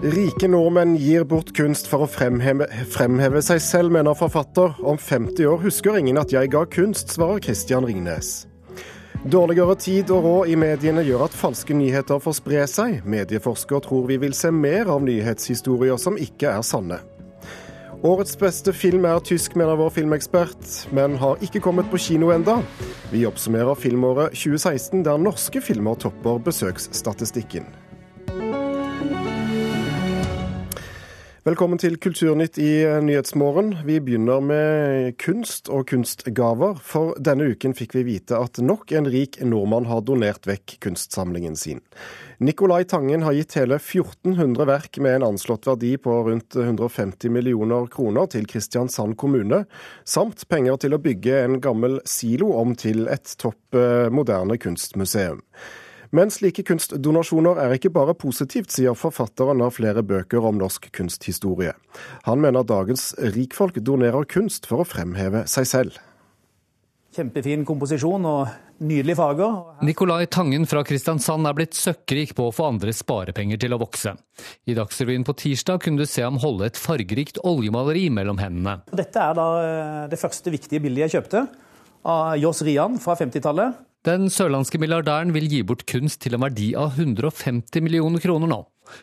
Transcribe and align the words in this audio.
Rike 0.00 0.48
nordmenn 0.48 0.94
gir 0.96 1.26
bort 1.28 1.50
kunst 1.52 1.84
for 1.90 2.06
å 2.06 2.06
fremheve, 2.08 2.64
fremheve, 2.88 3.42
seg 3.44 3.58
selv, 3.60 3.92
mener 3.92 4.16
forfatter. 4.16 4.78
Om 4.80 4.96
50 4.96 5.44
år 5.50 5.58
husker 5.60 5.98
ingen 5.98 6.16
at 6.16 6.32
jeg 6.32 6.48
ga 6.54 6.62
kunst, 6.72 7.12
svarer 7.12 7.42
Christian 7.44 7.84
Ringnes. 7.84 8.46
Dårligere 9.28 9.74
tid 9.76 10.08
og 10.16 10.24
råd 10.24 10.52
i 10.54 10.56
mediene 10.56 11.04
gjør 11.04 11.26
at 11.26 11.36
falske 11.36 11.76
nyheter 11.76 12.22
får 12.24 12.38
spre 12.38 12.62
seg. 12.72 13.02
Medieforsker 13.04 13.84
tror 13.84 14.06
vi 14.08 14.16
vil 14.22 14.32
se 14.32 14.48
mer 14.48 14.88
av 14.88 15.04
nyhetshistorier 15.04 16.00
som 16.00 16.16
ikke 16.16 16.48
er 16.48 16.64
sanne. 16.64 17.02
Årets 18.00 18.40
beste 18.40 18.72
film 18.72 19.04
er 19.04 19.20
tysk, 19.20 19.52
mener 19.60 19.76
vår 19.76 19.92
filmekspert, 19.98 20.64
men 20.96 21.20
har 21.20 21.44
ikke 21.44 21.60
kommet 21.60 21.92
på 21.92 22.00
kino 22.00 22.32
enda. 22.32 22.56
Vi 23.12 23.26
oppsummerer 23.28 23.76
filmåret 23.76 24.32
2016, 24.32 25.04
der 25.04 25.20
norske 25.20 25.60
filmer 25.60 26.00
topper 26.00 26.40
besøksstatistikken. 26.48 27.68
Velkommen 31.40 31.80
til 31.80 31.94
Kulturnytt 31.96 32.58
i 32.60 32.84
Nyhetsmorgen. 33.00 33.70
Vi 33.88 33.94
begynner 34.04 34.42
med 34.44 35.14
kunst 35.16 35.70
og 35.72 35.86
kunstgaver. 35.88 36.76
For 36.84 37.14
denne 37.16 37.46
uken 37.54 37.72
fikk 37.78 37.96
vi 37.96 38.02
vite 38.10 38.36
at 38.36 38.60
nok 38.60 38.92
en 38.92 39.08
rik 39.08 39.38
nordmann 39.40 39.88
har 39.88 40.04
donert 40.04 40.44
vekk 40.44 40.76
kunstsamlingen 40.84 41.56
sin. 41.56 41.80
Nicolai 42.44 42.82
Tangen 42.84 43.24
har 43.24 43.38
gitt 43.38 43.56
hele 43.56 43.80
1400 43.80 44.68
verk 44.68 45.00
med 45.00 45.16
en 45.16 45.28
anslått 45.30 45.64
verdi 45.70 45.94
på 45.96 46.20
rundt 46.28 46.60
150 46.60 47.32
millioner 47.32 47.88
kroner 47.88 48.28
til 48.36 48.44
Kristiansand 48.44 49.16
kommune, 49.16 49.64
samt 50.04 50.44
penger 50.52 50.76
til 50.84 50.92
å 50.92 51.00
bygge 51.00 51.40
en 51.46 51.56
gammel 51.64 52.02
silo 52.04 52.52
om 52.60 52.76
til 52.76 53.08
et 53.08 53.38
topp 53.40 53.80
eh, 53.80 54.12
moderne 54.12 54.60
kunstmuseum. 54.60 55.40
Men 56.10 56.30
slike 56.34 56.64
kunstdonasjoner 56.66 57.60
er 57.62 57.76
ikke 57.76 57.92
bare 57.94 58.16
positivt, 58.18 58.72
sier 58.74 58.96
forfatteren 58.98 59.62
av 59.62 59.76
flere 59.76 60.02
bøker 60.02 60.42
om 60.42 60.58
norsk 60.58 60.88
kunsthistorie. 60.96 61.76
Han 62.26 62.42
mener 62.42 62.66
dagens 62.66 63.12
rikfolk 63.36 63.78
donerer 63.86 64.26
kunst 64.26 64.66
for 64.66 64.82
å 64.82 64.88
fremheve 64.88 65.44
seg 65.50 65.68
selv. 65.70 66.00
Kjempefin 67.14 67.62
komposisjon 67.66 68.26
og 68.26 68.50
nydelige 68.86 69.18
farger. 69.18 69.54
Nicolai 69.86 70.28
Tangen 70.30 70.66
fra 70.70 70.82
Kristiansand 70.86 71.46
er 71.46 71.56
blitt 71.58 71.74
søkkrik 71.78 72.36
på 72.38 72.46
å 72.48 72.54
få 72.54 72.68
andres 72.70 73.02
sparepenger 73.02 73.58
til 73.62 73.74
å 73.74 73.80
vokse. 73.82 74.14
I 74.70 74.76
Dagsrevyen 74.78 75.26
på 75.26 75.34
tirsdag 75.38 75.82
kunne 75.84 76.02
du 76.02 76.10
se 76.10 76.22
ham 76.22 76.38
holde 76.42 76.70
et 76.70 76.78
fargerikt 76.78 77.42
oljemaleri 77.46 78.08
mellom 78.14 78.38
hendene. 78.42 78.80
Dette 78.94 79.26
er 79.26 79.38
da 79.38 79.46
eh, 79.62 80.04
det 80.10 80.20
første 80.22 80.54
viktige 80.54 80.82
bildet 80.86 81.08
jeg 81.08 81.18
kjøpte, 81.18 81.44
av 82.10 82.34
Joss 82.40 82.62
Rian 82.66 82.98
fra 83.02 83.18
50-tallet. 83.18 83.86
Den 84.08 84.30
sørlandske 84.32 84.78
milliardæren 84.80 85.34
vil 85.34 85.44
gi 85.52 85.58
bort 85.60 85.82
kunst 85.84 86.22
til 86.24 86.32
en 86.32 86.40
verdi 86.40 86.70
av 86.72 86.94
150 86.96 87.82
millioner 87.84 88.22
kroner 88.24 88.48
nå. 88.48 88.62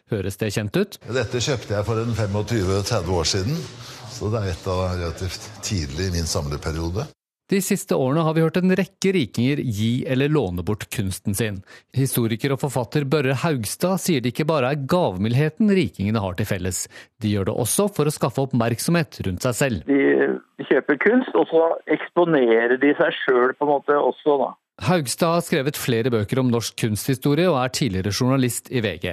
Høres 0.09 0.39
det 0.41 0.49
kjent 0.55 0.73
ut? 0.73 0.97
Dette 1.05 1.41
kjøpte 1.43 1.75
jeg 1.75 1.85
for 1.85 2.01
en 2.01 2.15
25-30 2.17 3.13
år 3.13 3.29
siden, 3.29 3.61
så 4.09 4.31
det 4.33 4.41
er 4.41 4.55
et 4.55 4.65
av 4.73 4.81
relativt 4.95 5.45
tidlig 5.61 6.09
i 6.09 6.15
min 6.17 6.25
samleperiode. 6.25 7.05
De 7.47 7.61
siste 7.61 7.95
årene 7.95 8.25
har 8.25 8.33
vi 8.35 8.41
hørt 8.43 8.57
en 8.57 8.73
rekke 8.75 9.13
rikinger 9.15 9.61
gi 9.61 9.91
eller 10.09 10.33
låne 10.33 10.65
bort 10.65 10.89
kunsten 10.91 11.37
sin. 11.37 11.61
Historiker 11.95 12.57
og 12.57 12.63
forfatter 12.65 13.05
Børre 13.05 13.37
Haugstad 13.45 14.01
sier 14.01 14.25
det 14.25 14.33
ikke 14.33 14.49
bare 14.49 14.73
er 14.73 14.83
gavmildheten 14.89 15.69
rikingene 15.77 16.25
har 16.25 16.35
til 16.41 16.49
felles, 16.49 16.87
de 17.21 17.37
gjør 17.37 17.51
det 17.51 17.59
også 17.67 17.87
for 17.93 18.09
å 18.09 18.17
skaffe 18.17 18.49
oppmerksomhet 18.49 19.21
rundt 19.29 19.45
seg 19.45 19.61
selv. 19.61 19.87
De 19.87 20.65
kjøper 20.67 20.99
kunst, 21.05 21.37
og 21.37 21.45
så 21.53 21.67
eksponerer 21.85 22.79
de 22.81 22.97
seg 22.97 23.13
sjøl 23.21 23.53
på 23.53 23.69
en 23.69 23.77
måte 23.77 23.95
også, 24.01 24.41
da. 24.41 24.55
Haugstad 24.77 25.31
har 25.33 25.41
skrevet 25.41 25.77
flere 25.81 26.11
bøker 26.13 26.37
om 26.37 26.51
norsk 26.53 26.75
kunsthistorie 26.77 27.47
og 27.49 27.55
er 27.57 27.71
tidligere 27.73 28.11
journalist 28.13 28.69
i 28.69 28.83
VG. 28.85 29.07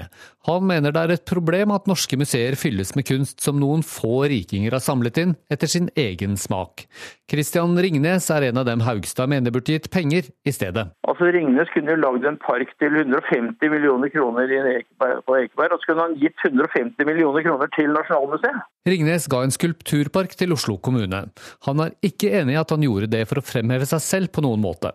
Han 0.45 0.67
mener 0.69 0.93
det 0.93 1.01
er 1.01 1.13
et 1.15 1.23
problem 1.25 1.71
at 1.73 1.87
norske 1.89 2.19
museer 2.21 2.53
fylles 2.61 2.91
med 2.99 3.07
kunst 3.09 3.41
som 3.41 3.57
noen 3.57 3.81
få 3.81 4.27
rikinger 4.29 4.77
har 4.77 4.85
samlet 4.85 5.23
inn 5.23 5.33
etter 5.49 5.71
sin 5.73 5.87
egen 5.97 6.37
smak. 6.37 6.85
Christian 7.33 7.73
Ringnes 7.81 8.29
er 8.29 8.51
en 8.51 8.61
av 8.61 8.67
dem 8.69 8.83
Haugstad 8.85 9.33
mener 9.33 9.55
burde 9.55 9.73
gitt 9.73 9.89
penger 9.95 10.29
i 10.45 10.53
stedet. 10.53 10.85
Altså 11.09 11.31
Ringnes 11.33 11.73
kunne 11.73 11.97
jo 11.97 12.03
lagd 12.03 12.29
en 12.29 12.37
park 12.45 12.75
til 12.77 13.01
150 13.01 13.73
millioner 13.73 14.13
kroner 14.13 14.53
på 15.01 15.39
Ekeberg, 15.39 15.73
og 15.73 15.81
så 15.81 15.89
kunne 15.89 16.11
han 16.11 16.19
gitt 16.21 16.45
150 16.45 17.09
millioner 17.09 17.47
kroner 17.47 17.73
til 17.73 17.89
Nasjonalmuseet. 17.97 18.61
Ringnes 18.93 19.31
ga 19.33 19.41
en 19.41 19.57
skulpturpark 19.57 20.37
til 20.37 20.53
Oslo 20.53 20.77
kommune. 20.77 21.25
Han 21.65 21.83
er 21.87 21.97
ikke 22.05 22.35
enig 22.43 22.59
i 22.59 22.61
at 22.61 22.77
han 22.77 22.85
gjorde 22.85 23.09
det 23.17 23.25
for 23.33 23.41
å 23.41 23.47
fremheve 23.49 23.89
seg 23.89 24.05
selv 24.05 24.35
på 24.37 24.45
noen 24.45 24.61
måte. 24.61 24.93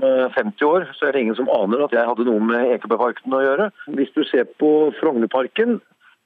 Om 0.00 0.32
50 0.34 0.64
eh, 0.64 0.68
år 0.68 0.88
så 0.96 1.06
er 1.08 1.12
det 1.12 1.24
ingen 1.26 1.38
som 1.38 1.50
aner 1.52 1.84
at 1.84 1.94
jeg 1.94 2.08
hadde 2.08 2.26
noe 2.28 2.42
med 2.50 2.74
Ekebergparken 2.74 3.36
å 3.36 3.44
gjøre. 3.44 3.70
Hvis 3.96 4.12
du 4.16 4.22
ser 4.28 4.48
på 4.60 4.90
Frognerparken, 5.00 5.80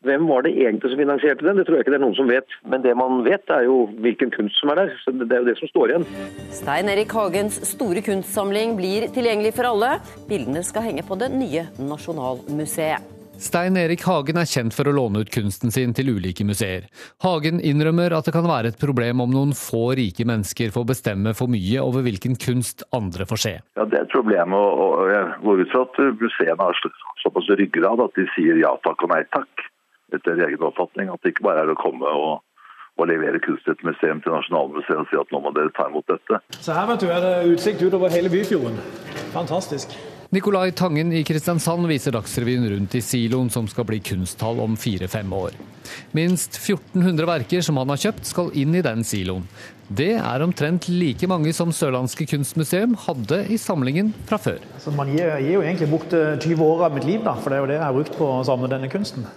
hvem 0.05 0.27
var 0.29 0.45
det 0.45 0.53
egentlig 0.53 0.91
som 0.93 1.01
finansierte 1.01 1.47
den? 1.47 1.57
Det 1.57 1.65
tror 1.67 1.79
jeg 1.79 1.87
ikke 1.87 1.95
det 1.95 1.99
er 1.99 2.05
noen 2.05 2.19
som 2.19 2.29
vet. 2.29 2.57
Men 2.69 2.85
det 2.85 2.93
man 2.99 3.23
vet, 3.25 3.49
er 3.49 3.65
jo 3.65 3.87
hvilken 4.05 4.35
kunst 4.35 4.61
som 4.61 4.73
er 4.75 4.83
der. 4.83 4.93
Så 5.01 5.15
det 5.17 5.31
er 5.33 5.41
jo 5.41 5.49
det 5.49 5.57
som 5.61 5.71
står 5.73 5.95
igjen. 5.95 6.07
Stein 6.53 6.93
Erik 6.93 7.17
Hagens 7.17 7.57
store 7.73 8.05
kunstsamling 8.05 8.77
blir 8.77 9.09
tilgjengelig 9.17 9.57
for 9.57 9.73
alle. 9.73 9.97
Bildene 10.29 10.65
skal 10.67 10.91
henge 10.91 11.07
på 11.09 11.17
det 11.21 11.33
nye 11.33 11.69
Nasjonalmuseet. 11.81 13.14
Stein 13.39 13.77
Erik 13.77 14.05
Hagen 14.07 14.39
er 14.39 14.47
kjent 14.47 14.75
for 14.77 14.87
å 14.87 14.93
låne 14.95 15.25
ut 15.25 15.31
kunsten 15.35 15.73
sin 15.75 15.93
til 15.97 16.13
ulike 16.15 16.45
museer. 16.47 16.87
Hagen 17.25 17.59
innrømmer 17.59 18.15
at 18.15 18.29
det 18.29 18.35
kan 18.37 18.47
være 18.47 18.71
et 18.71 18.79
problem 18.81 19.25
om 19.25 19.33
noen 19.35 19.55
få 19.59 19.97
rike 19.99 20.27
mennesker 20.29 20.71
får 20.75 20.87
bestemme 20.93 21.35
for 21.35 21.51
mye 21.51 21.83
over 21.83 22.07
hvilken 22.07 22.39
kunst 22.41 22.87
andre 22.95 23.27
får 23.27 23.43
se. 23.45 23.55
Ja, 23.75 23.85
Det 23.85 23.99
er 23.99 24.07
et 24.07 24.15
problem, 24.15 24.55
og 24.55 25.11
jeg 25.11 25.35
går 25.43 25.65
ut 25.65 25.75
fra 25.75 25.83
at 25.83 26.01
museene 26.23 26.59
har 26.63 26.81
såpass 27.25 27.53
ryggrad 27.59 28.07
at 28.07 28.17
de 28.17 28.27
sier 28.37 28.63
ja 28.63 28.73
takk 28.87 29.03
og 29.03 29.11
nei 29.11 29.23
takk, 29.35 29.69
etter 30.15 30.39
egen 30.47 30.67
oppfatning. 30.71 31.11
At 31.11 31.23
det 31.23 31.35
ikke 31.35 31.49
bare 31.51 31.67
er 31.67 31.75
å 31.75 31.81
komme 31.81 32.07
og 32.07 32.43
og 32.95 33.09
levere 33.11 33.41
kunst 33.43 33.65
til 33.67 33.75
et 33.75 33.81
museum 33.83 34.21
til 34.23 34.31
Nasjonalmuseet 34.31 35.01
og 35.01 35.09
si 35.11 35.19
at 35.19 35.33
nå 35.35 35.41
må 35.43 35.51
dere 35.57 35.73
ta 35.75 35.89
imot 35.91 36.07
dette. 36.07 36.39
Så 36.63 36.77
her 36.77 36.87
vet 36.87 37.03
du, 37.03 37.09
er 37.11 37.25
det 37.25 37.33
utsikt 37.51 37.83
utover 37.83 38.13
hele 38.15 38.31
Byfjorden. 38.31 38.79
Fantastisk. 39.35 39.97
Nicolai 40.35 40.73
Tangen 40.73 41.13
i 41.13 41.21
Kristiansand 41.23 41.87
viser 41.87 42.11
Dagsrevyen 42.11 42.65
rundt 42.67 42.95
i 42.99 43.01
siloen 43.07 43.53
som 43.55 43.69
skal 43.71 43.87
bli 43.87 44.01
kunsthall 44.03 44.59
om 44.65 44.73
fire-fem 44.75 45.31
år. 45.31 45.55
Minst 46.11 46.57
1400 46.59 47.29
verker 47.29 47.63
som 47.63 47.79
han 47.79 47.93
har 47.93 48.01
kjøpt 48.03 48.27
skal 48.33 48.51
inn 48.59 48.75
i 48.75 48.83
den 48.83 49.05
siloen. 49.07 49.45
Det 49.87 50.17
er 50.17 50.43
omtrent 50.43 50.89
like 50.91 51.29
mange 51.31 51.53
som 51.55 51.71
Sørlandske 51.71 52.27
kunstmuseum 52.33 52.97
hadde 53.05 53.45
i 53.47 53.61
samlingen 53.63 54.11
fra 54.27 54.41
før. 54.43 54.59
Så 54.83 54.91
man 54.97 55.15
gir, 55.15 55.37
gir 55.39 55.61
jo 55.61 55.63
egentlig 55.63 55.91
bort 55.93 56.11
20 56.11 56.51
eh, 56.51 56.67
år 56.67 56.85
av 56.89 56.99
mitt 56.99 57.07
liv, 57.13 57.23
da, 57.23 57.37
for 57.39 57.55
det 57.55 57.61
er 57.61 57.63
jo 57.63 57.71
det 57.71 57.79
jeg 57.79 57.87
har 57.87 57.97
brukt 58.01 58.19
på 58.19 58.33
å 58.33 58.43
samle 58.51 58.75
denne 58.75 58.91
kunsten. 58.91 59.31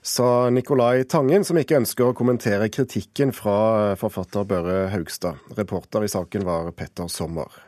Sa 0.00 0.48
Nicolai 0.48 1.04
Tangen, 1.04 1.44
som 1.44 1.60
ikke 1.60 1.82
ønsker 1.82 2.08
å 2.08 2.16
kommentere 2.16 2.72
kritikken 2.72 3.36
fra 3.36 3.92
forfatter 4.00 4.48
Børre 4.48 4.86
Haugstad. 4.96 5.44
Reporter 5.60 6.08
i 6.08 6.12
saken 6.16 6.48
var 6.48 6.72
Petter 6.72 7.12
Sommer. 7.12 7.65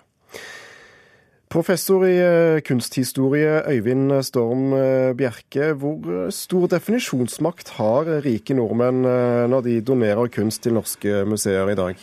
Professor 1.48 2.04
i 2.04 2.16
eh, 2.20 2.60
kunsthistorie 2.60 3.62
Øyvind 3.72 4.12
Storm 4.26 4.72
eh, 4.76 5.14
Bjerke, 5.16 5.72
hvor 5.80 6.28
stor 6.34 6.68
definisjonsmakt 6.68 7.72
har 7.78 8.10
rike 8.24 8.56
nordmenn 8.56 9.06
eh, 9.08 9.44
når 9.48 9.64
de 9.64 9.76
donerer 9.80 10.28
kunst 10.32 10.62
til 10.66 10.76
norske 10.76 11.22
museer 11.28 11.72
i 11.72 11.76
dag? 11.78 12.02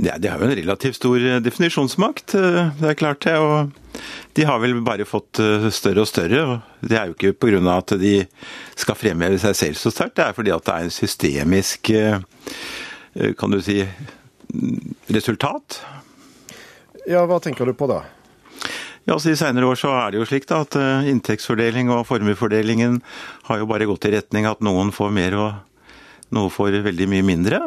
Ja, 0.00 0.16
De 0.16 0.28
har 0.28 0.40
jo 0.40 0.48
en 0.48 0.56
relativt 0.56 0.96
stor 0.96 1.20
definisjonsmakt, 1.44 2.32
det 2.36 2.88
er 2.88 2.96
klart 3.00 3.24
det. 3.24 3.36
Og 3.40 4.02
de 4.36 4.44
har 4.44 4.60
vel 4.60 4.76
bare 4.84 5.06
fått 5.08 5.40
større 5.72 6.04
og 6.04 6.08
større. 6.08 6.60
Det 6.84 6.98
er 6.98 7.08
jo 7.08 7.16
ikke 7.16 7.32
pga. 7.32 7.78
at 7.78 7.96
de 8.00 8.26
skal 8.76 8.94
fremheve 9.00 9.40
seg 9.40 9.56
selv 9.56 9.80
så 9.80 9.92
sterkt, 9.92 10.16
det 10.16 10.26
er 10.26 10.36
fordi 10.36 10.52
at 10.52 10.66
det 10.68 10.74
er 10.74 10.84
en 10.84 10.92
systemisk, 10.92 11.92
kan 13.40 13.56
du 13.56 13.60
si, 13.64 13.80
resultat 15.08 15.80
ja, 17.06 17.24
Hva 17.26 17.40
tenker 17.42 17.68
du 17.68 17.74
på 17.76 17.88
da? 17.90 18.02
Ja, 19.06 19.14
altså 19.14 19.30
I 19.30 19.38
senere 19.38 19.68
år 19.70 19.78
så 19.78 19.92
er 19.94 20.10
det 20.10 20.18
jo 20.18 20.26
slik 20.26 20.48
da, 20.50 20.64
at 20.66 20.74
eh, 20.78 21.06
inntektsfordeling 21.12 21.92
og 21.94 22.08
formuefordelingen 22.08 22.98
har 23.46 23.60
jo 23.60 23.68
bare 23.70 23.86
gått 23.86 24.08
i 24.08 24.16
retning 24.16 24.48
at 24.50 24.64
noen 24.66 24.90
får 24.94 25.14
mer 25.14 25.36
og 25.38 26.32
noe 26.34 26.50
får 26.50 26.80
veldig 26.82 27.06
mye 27.12 27.26
mindre. 27.26 27.60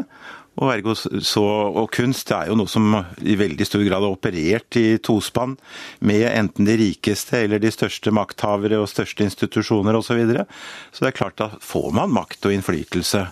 Og, 0.59 0.67
ergo, 0.73 0.91
så, 0.91 1.43
og 1.79 1.87
kunst 1.95 2.33
er 2.35 2.49
jo 2.49 2.57
noe 2.59 2.67
som 2.67 2.91
i 3.23 3.37
veldig 3.39 3.63
stor 3.67 3.85
grad 3.85 4.03
har 4.03 4.11
operert 4.11 4.75
i 4.75 4.97
tospann 4.99 5.55
med 6.03 6.25
enten 6.27 6.67
de 6.67 6.75
rikeste 6.81 7.45
eller 7.45 7.63
de 7.63 7.71
største 7.71 8.11
makthavere 8.11 8.81
og 8.81 8.89
største 8.91 9.23
institusjoner 9.23 9.95
osv. 9.95 10.09
Så, 10.09 10.17
videre. 10.19 10.43
så 10.91 11.05
det 11.05 11.13
er 11.13 11.19
klart 11.21 11.39
da 11.39 11.53
får 11.63 11.93
man 11.95 12.11
makt 12.11 12.49
og 12.49 12.57
innflytelse. 12.57 13.23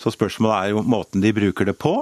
Så 0.00 0.14
spørsmålet 0.14 0.56
er 0.56 0.72
jo 0.72 0.86
måten 0.88 1.20
de 1.20 1.34
bruker 1.36 1.68
det 1.68 1.76
på. 1.76 1.98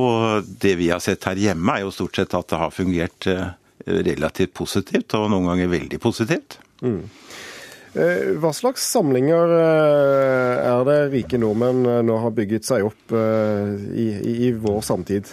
Og 0.00 0.46
det 0.62 0.74
vi 0.80 0.90
har 0.90 1.02
sett 1.02 1.26
her 1.28 1.38
hjemme, 1.38 1.76
er 1.76 1.84
jo 1.84 1.94
stort 1.94 2.18
sett 2.18 2.34
at 2.34 2.48
det 2.50 2.60
har 2.60 2.74
fungert 2.74 3.28
eh, 3.30 3.52
relativt 3.86 4.54
positivt, 4.56 5.14
og 5.18 5.28
noen 5.30 5.52
ganger 5.52 5.70
veldig 5.70 6.00
positivt. 6.02 6.58
Mm. 6.82 7.04
Eh, 7.94 8.32
hva 8.42 8.50
slags 8.56 8.86
samlinger 8.90 9.54
eh, 9.60 10.64
er 10.72 10.88
det 10.88 10.98
rike 11.12 11.38
nordmenn 11.38 11.86
nå 12.08 12.18
har 12.24 12.34
bygget 12.34 12.66
seg 12.66 12.88
opp 12.88 13.14
i, 13.14 14.08
i, 14.10 14.34
i 14.48 14.52
vår 14.58 14.82
samtid? 14.86 15.30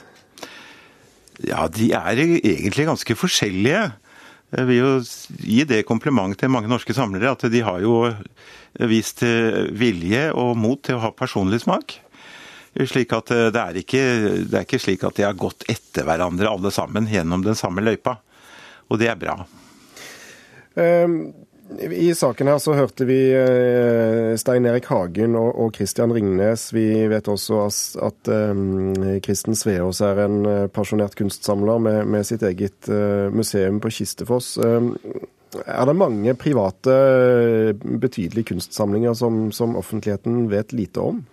Ja, 1.41 1.65
de 1.73 1.89
er 1.97 2.21
egentlig 2.21 2.85
ganske 2.85 3.17
forskjellige. 3.17 3.87
Jeg 4.51 4.67
vil 4.67 4.77
jo 4.77 4.93
gi 5.41 5.63
det 5.65 5.87
kompliment 5.87 6.37
til 6.37 6.51
mange 6.53 6.69
norske 6.69 6.93
samlere, 6.93 7.31
at 7.33 7.47
de 7.49 7.63
har 7.65 7.79
jo 7.81 8.03
vist 8.91 9.23
vilje 9.23 10.27
og 10.37 10.53
mot 10.59 10.77
til 10.85 10.99
å 10.99 11.05
ha 11.07 11.13
personlig 11.17 11.63
smak. 11.63 11.95
Slik 12.71 13.11
at 13.13 13.27
det 13.27 13.59
er, 13.59 13.77
ikke, 13.81 14.01
det 14.47 14.55
er 14.55 14.63
ikke 14.63 14.79
slik 14.79 15.01
at 15.03 15.17
de 15.17 15.25
har 15.27 15.35
gått 15.37 15.65
etter 15.69 16.05
hverandre 16.07 16.47
alle 16.47 16.71
sammen 16.71 17.09
gjennom 17.11 17.43
den 17.43 17.57
samme 17.59 17.83
løypa. 17.83 18.15
Og 18.87 18.99
det 19.01 19.11
er 19.11 19.19
bra. 19.19 19.37
Um 20.79 21.17
i 21.79 22.11
saken 22.15 22.49
her 22.51 22.57
så 22.59 22.73
hørte 22.75 23.05
vi 23.07 23.17
eh, 23.31 24.33
Stein 24.39 24.65
Erik 24.67 24.89
Hagen 24.91 25.37
og 25.39 25.75
Christian 25.75 26.11
Ringnes. 26.11 26.67
Vi 26.75 26.85
vet 27.07 27.29
også 27.31 27.61
at 28.03 28.31
Kristen 29.23 29.55
Sveås 29.55 30.01
er 30.03 30.19
en 30.25 30.41
eh, 30.49 30.67
pasjonert 30.73 31.15
kunstsamler 31.15 31.79
med, 31.79 32.25
sitt 32.27 32.43
eget 32.43 32.89
eh, 32.91 33.31
museum 33.31 33.79
på 33.81 33.91
Kistefoss. 33.93 34.57
Er 34.61 35.87
det 35.87 35.95
mange 35.99 36.35
private, 36.39 36.95
betydelige 38.03 38.51
kunstsamlinger 38.53 39.15
som 39.15 39.79
offentligheten 39.79 40.49
vet 40.51 40.75
lite 40.75 41.03
om? 41.03 41.23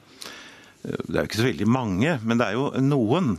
Det 0.89 1.15
er 1.15 1.23
jo 1.23 1.29
ikke 1.29 1.43
så 1.43 1.49
veldig 1.49 1.69
mange, 1.71 2.19
men 2.25 2.41
det 2.41 2.49
er 2.49 2.59
jo 2.59 2.71
noen. 2.85 3.37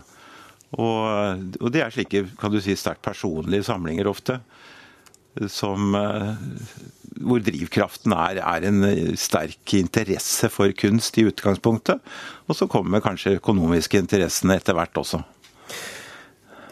Og, 0.78 1.46
og 1.60 1.72
det 1.74 1.82
er 1.82 1.94
slike 1.94 2.28
kan 2.40 2.54
du 2.54 2.60
si, 2.62 2.76
sterkt 2.78 3.02
personlige 3.06 3.66
samlinger 3.72 4.10
ofte 4.10 4.38
som, 5.48 5.94
eh, 5.96 6.34
hvor 7.22 7.42
drivkraften 7.44 8.14
er, 8.16 8.42
er, 8.44 8.68
en 8.68 9.18
sterk 9.18 9.74
interesse 9.78 10.50
for 10.52 10.74
kunst 10.78 11.18
i 11.18 11.28
utgangspunktet. 11.30 12.02
Og 12.48 12.58
så 12.58 12.68
kommer 12.68 13.04
kanskje 13.04 13.38
økonomiske 13.40 14.02
interessene 14.02 14.60
etter 14.60 14.78
hvert 14.78 14.98
også. 15.00 15.22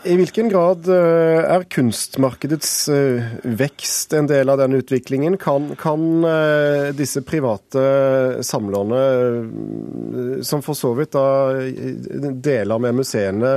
I 0.07 0.15
hvilken 0.15 0.47
grad 0.49 0.87
eh, 0.87 1.43
er 1.51 1.65
kunstmarkedets 1.67 2.71
eh, 2.93 3.23
vekst 3.59 4.13
en 4.15 4.27
del 4.29 4.49
av 4.49 4.57
den 4.61 4.77
utviklingen? 4.77 5.35
Kan, 5.41 5.75
kan 5.79 6.23
disse 6.95 7.21
private 7.27 7.83
samlerne, 8.45 9.01
som 10.47 10.63
for 10.63 10.79
så 10.79 10.93
vidt 10.95 11.11
da 11.17 11.27
deler 12.31 12.79
med 12.83 12.95
museene, 13.01 13.51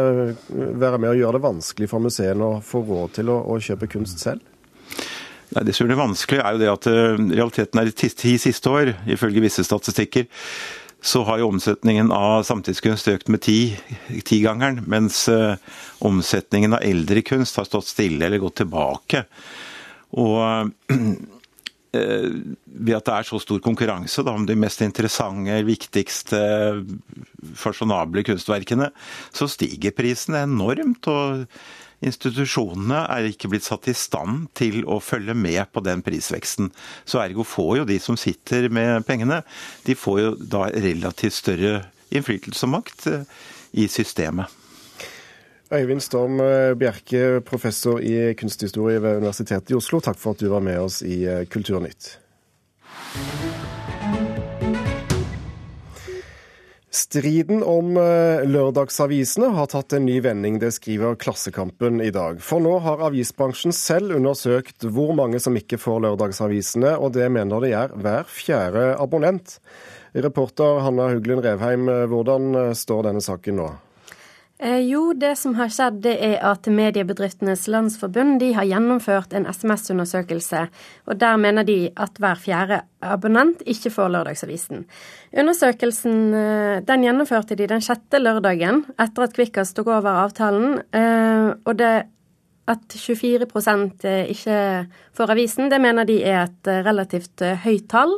være 0.51 0.99
med 0.99 1.13
å 1.13 1.19
gjøre 1.21 1.39
det 1.39 1.45
vanskelig 1.47 1.91
for 1.93 2.03
museene 2.03 2.45
å 2.57 2.61
få 2.65 2.83
råd 2.89 3.19
til 3.21 3.31
å, 3.31 3.39
å 3.47 3.61
kjøpe 3.63 3.91
kunst 3.95 4.19
selv? 4.25 4.43
Nei, 5.55 5.65
Det 5.67 5.75
som 5.75 5.87
er 5.87 5.99
vanskelig, 5.99 6.43
er 6.43 6.53
jo 6.55 6.63
det 6.63 6.75
at 6.75 6.87
realiteten 6.91 7.83
er 7.83 7.91
i 7.91 8.37
siste 8.43 8.71
år, 8.71 8.95
ifølge 9.11 9.43
visse 9.47 9.67
statistikker, 9.67 10.27
så 11.01 11.23
har 11.25 11.41
jo 11.41 11.49
omsetningen 11.49 12.13
av 12.13 12.45
samtidskunst 12.49 13.09
økt 13.13 13.31
med 13.33 13.43
ti, 13.47 13.59
tigangeren, 14.29 14.83
mens 14.91 15.23
uh, 15.33 15.57
omsetningen 16.05 16.77
av 16.77 16.85
eldre 16.85 17.23
kunst 17.25 17.57
har 17.57 17.69
stått 17.69 17.89
stille 17.89 18.27
eller 18.27 18.43
gått 18.43 18.61
tilbake. 18.61 19.25
Og 20.21 20.41
uh, 20.45 20.69
ved 21.91 22.95
at 22.95 23.09
det 23.09 23.15
er 23.17 23.27
så 23.27 23.41
stor 23.43 23.59
konkurranse 23.65 24.23
da, 24.23 24.35
om 24.37 24.45
de 24.47 24.55
mest 24.55 24.83
interessante, 24.85 25.57
viktigste, 25.67 26.39
fasjonable 27.59 28.23
kunstverkene, 28.29 28.93
så 29.35 29.49
stiger 29.51 29.97
prisen 29.97 30.39
enormt. 30.39 31.09
og 31.11 31.47
institusjonene 32.05 33.03
er 33.13 33.29
ikke 33.29 33.51
blitt 33.53 33.67
satt 33.67 33.89
i 33.91 33.97
stand 33.97 34.49
til 34.57 34.83
å 34.89 35.01
følge 35.05 35.35
med 35.37 35.63
på 35.73 35.83
den 35.85 36.05
prisveksten. 36.05 36.71
Så 37.05 37.21
ergo 37.23 37.45
får 37.47 37.81
jo 37.81 37.89
de 37.89 37.99
som 38.03 38.19
sitter 38.21 38.71
med 38.73 39.05
pengene, 39.09 39.43
de 39.87 39.97
får 39.97 40.21
jo 40.21 40.31
da 40.41 40.69
relativt 40.73 41.37
større 41.37 41.75
innflytelse 42.11 42.67
og 42.67 42.75
makt 42.79 43.07
eh, 43.11 43.37
i 43.85 43.87
systemet. 43.91 44.57
Øyvind 45.71 46.03
Storm 46.03 46.41
eh, 46.43 46.73
Bjerke, 46.75 47.41
professor 47.47 48.01
i 48.03 48.33
kunsthistorie 48.35 49.03
ved 49.03 49.21
Universitetet 49.23 49.71
i 49.71 49.79
Oslo, 49.79 50.01
takk 50.03 50.19
for 50.19 50.35
at 50.35 50.43
du 50.43 50.51
var 50.51 50.65
med 50.67 50.81
oss 50.83 51.03
i 51.07 51.23
eh, 51.29 51.45
Kulturnytt. 51.47 52.17
Striden 56.91 57.63
om 57.63 57.95
eh, 57.97 58.43
lørdagsavisene 58.51 59.53
har 59.55 59.69
tatt 59.71 59.95
en 59.95 60.09
ny 60.09 60.17
vending, 60.25 60.57
det 60.59 60.73
skriver 60.75 61.15
Klassekampen 61.23 62.01
i 62.03 62.11
dag. 62.11 62.41
For 62.43 62.59
nå 62.59 62.81
har 62.83 63.05
avisbransjen 63.07 63.71
selv 63.75 64.17
undersøkt 64.17 64.83
hvor 64.83 65.15
mange 65.15 65.39
som 65.39 65.55
ikke 65.55 65.79
får 65.79 66.03
lørdagsavisene, 66.09 66.97
og 66.99 67.15
det 67.15 67.29
mener 67.31 67.63
de 67.63 67.71
er 67.79 67.95
hver 67.95 68.27
fjerde 68.27 68.89
abonnent. 68.99 69.61
Reporter 70.19 70.83
Hanna 70.83 71.07
Huglen 71.13 71.45
Revheim, 71.47 71.87
eh, 71.87 72.09
hvordan 72.11 72.51
eh, 72.59 72.75
står 72.75 73.07
denne 73.07 73.23
saken 73.23 73.63
nå? 73.63 73.71
Eh, 74.63 74.83
jo, 74.85 75.15
det 75.17 75.39
som 75.41 75.55
har 75.57 75.71
skjedd, 75.73 76.03
det 76.05 76.19
er 76.21 76.35
at 76.45 76.67
Mediebedriftenes 76.69 77.63
Landsforbund 77.73 78.43
de 78.43 78.51
har 78.53 78.67
gjennomført 78.69 79.33
en 79.33 79.47
SMS-undersøkelse. 79.49 80.67
og 81.07 81.17
Der 81.17 81.37
mener 81.41 81.65
de 81.65 81.89
at 81.97 82.21
hver 82.21 82.37
fjerde 82.37 82.83
abonnent 83.01 83.63
ikke 83.65 83.91
får 83.91 84.13
Lørdagsavisen. 84.13 84.85
Undersøkelsen 85.33 86.35
eh, 86.35 86.83
den 86.85 87.09
gjennomførte 87.09 87.57
de 87.57 87.71
den 87.73 87.81
sjette 87.81 88.21
lørdagen 88.21 88.85
etter 89.01 89.25
at 89.25 89.33
Kvikkas 89.33 89.73
tok 89.73 89.89
over 89.97 90.27
avtalen. 90.27 90.83
Eh, 90.93 91.57
og 91.65 91.79
det 91.81 92.05
at 92.69 92.93
24% 92.93 94.05
ikke 94.29 94.87
får 95.17 95.31
avisen, 95.33 95.71
det 95.73 95.81
mener 95.81 96.05
de 96.05 96.21
er 96.23 96.45
et 96.45 96.69
relativt 96.85 97.41
høyt 97.65 97.89
tall. 97.89 98.13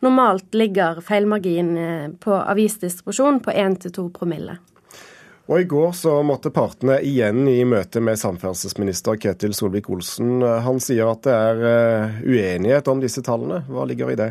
Normalt 0.00 0.54
ligger 0.54 1.02
feilmargin 1.04 2.16
på 2.22 2.32
avisdistribusjon 2.32 3.42
på 3.44 3.50
1-2 3.50 4.08
promille. 4.14 4.56
Og 5.50 5.60
I 5.60 5.66
går 5.66 5.92
så 5.98 6.12
måtte 6.22 6.52
partene 6.54 7.00
igjen 7.02 7.42
i 7.50 7.64
møte 7.66 7.98
med 7.98 8.20
samferdselsminister 8.20 9.18
Ketil 9.18 9.50
Solvik-Olsen. 9.56 10.44
Han 10.62 10.78
sier 10.78 11.10
at 11.10 11.24
det 11.26 11.34
er 11.34 11.64
eh, 11.70 12.20
uenighet 12.22 12.86
om 12.92 13.02
disse 13.02 13.24
tallene. 13.26 13.64
Hva 13.66 13.82
ligger 13.90 14.12
i 14.14 14.18
det? 14.20 14.28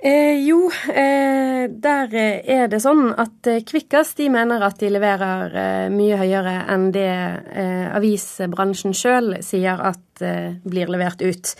Eh, 0.00 0.38
jo, 0.46 0.70
eh, 0.94 1.68
der 1.68 2.14
er 2.16 2.68
det 2.70 2.78
sånn 2.80 3.10
at 3.18 3.48
eh, 3.50 3.60
Kvikkas 3.66 4.14
de 4.16 4.30
mener 4.30 4.62
at 4.62 4.78
de 4.80 4.92
leverer 4.94 5.56
eh, 5.58 5.88
mye 5.90 6.16
høyere 6.20 6.54
enn 6.70 6.88
det 6.94 7.08
eh, 7.10 7.88
avisbransjen 7.98 8.94
sjøl 8.96 9.34
sier 9.44 9.82
at 9.90 10.07
blir 10.18 10.90
levert 10.90 11.22
ut. 11.22 11.52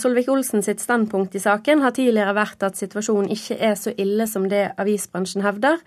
Solvik-Olsen 0.00 0.64
sitt 0.66 0.82
standpunkt 0.82 1.34
i 1.34 1.42
saken 1.42 1.84
har 1.84 1.94
tidligere 1.96 2.34
vært 2.36 2.66
at 2.66 2.78
situasjonen 2.80 3.30
ikke 3.34 3.58
er 3.58 3.78
så 3.78 3.94
ille 3.96 4.26
som 4.30 4.48
det 4.50 4.66
avisbransjen 4.80 5.44
hevder. 5.46 5.80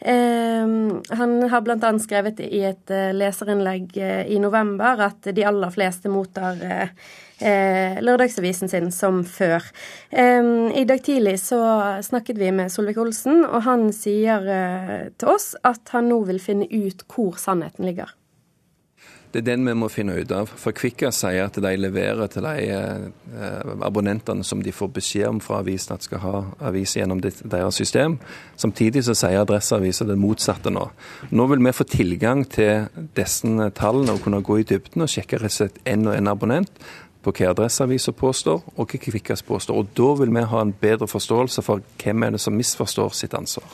Ehm, 0.00 1.02
han 1.08 1.42
har 1.48 1.60
bl.a. 1.64 1.92
skrevet 1.98 2.40
i 2.44 2.60
et 2.68 2.90
eh, 2.92 3.14
leserinnlegg 3.16 3.96
eh, 3.96 4.26
i 4.28 4.40
november 4.42 5.00
at 5.06 5.30
de 5.32 5.44
aller 5.48 5.72
fleste 5.72 6.12
mottar 6.12 6.60
eh, 6.60 7.96
lørdagsavisen 8.04 8.68
sin 8.68 8.90
som 8.92 9.22
før. 9.24 9.64
I 10.12 10.84
dag 10.88 11.02
tidlig 11.04 11.34
så 11.42 11.58
snakket 12.04 12.38
vi 12.40 12.48
med 12.48 12.72
Solvik-Olsen, 12.72 13.42
og 13.44 13.60
han 13.66 13.90
sier 13.92 14.46
til 15.20 15.32
oss 15.34 15.50
at 15.60 15.92
han 15.92 16.08
nå 16.08 16.22
vil 16.30 16.40
finne 16.40 16.64
ut 16.72 17.04
hvor 17.12 17.36
sannheten 17.36 17.84
ligger. 17.84 18.14
Det 19.36 19.42
er 19.42 19.50
den 19.50 19.66
vi 19.68 19.72
må 19.76 19.90
finne 19.92 20.14
ut 20.16 20.30
av. 20.32 20.48
For 20.48 20.72
Kvikka 20.72 21.10
sier 21.12 21.44
at 21.44 21.58
de 21.60 21.70
leverer 21.76 22.30
til 22.32 22.46
de 22.46 22.68
eh, 22.72 23.72
abonnentene 23.84 24.44
som 24.48 24.62
de 24.64 24.72
får 24.72 24.88
beskjed 24.96 25.26
om 25.28 25.40
fra 25.44 25.58
avisen 25.60 25.92
at 25.92 26.06
skal 26.06 26.22
ha 26.22 26.38
avis 26.70 26.94
gjennom 26.96 27.20
deres 27.20 27.76
system. 27.76 28.14
Samtidig 28.56 29.02
så 29.04 29.12
sier 29.12 29.42
Adresseavisa 29.42 30.06
det 30.08 30.16
motsatte 30.16 30.72
nå. 30.72 30.86
Nå 31.36 31.46
vil 31.50 31.60
vi 31.66 31.74
få 31.76 31.84
tilgang 31.84 32.46
til 32.48 32.86
disse 33.18 33.66
tallene 33.76 34.14
og 34.16 34.22
kunne 34.24 34.40
gå 34.40 34.56
i 34.62 34.64
dybden 34.70 35.04
og 35.04 35.12
sjekke 35.12 35.42
rett 35.42 35.52
og 35.52 35.58
slett 35.58 35.76
en 35.84 36.06
og 36.08 36.16
en 36.16 36.30
abonnent 36.32 36.80
på 37.26 37.34
hva 37.36 37.50
Adresseavisa 37.50 38.14
påstår, 38.16 38.62
og 38.72 38.88
hva 38.88 39.00
Kvikkas 39.02 39.44
påstår. 39.44 39.82
Og 39.82 39.90
Da 39.92 40.14
vil 40.22 40.32
vi 40.32 40.46
ha 40.48 40.62
en 40.62 40.72
bedre 40.72 41.10
forståelse 41.10 41.60
for 41.66 41.84
hvem 42.00 42.24
er 42.24 42.38
det 42.38 42.40
som 42.40 42.56
misforstår 42.56 43.12
sitt 43.12 43.36
ansvar. 43.36 43.68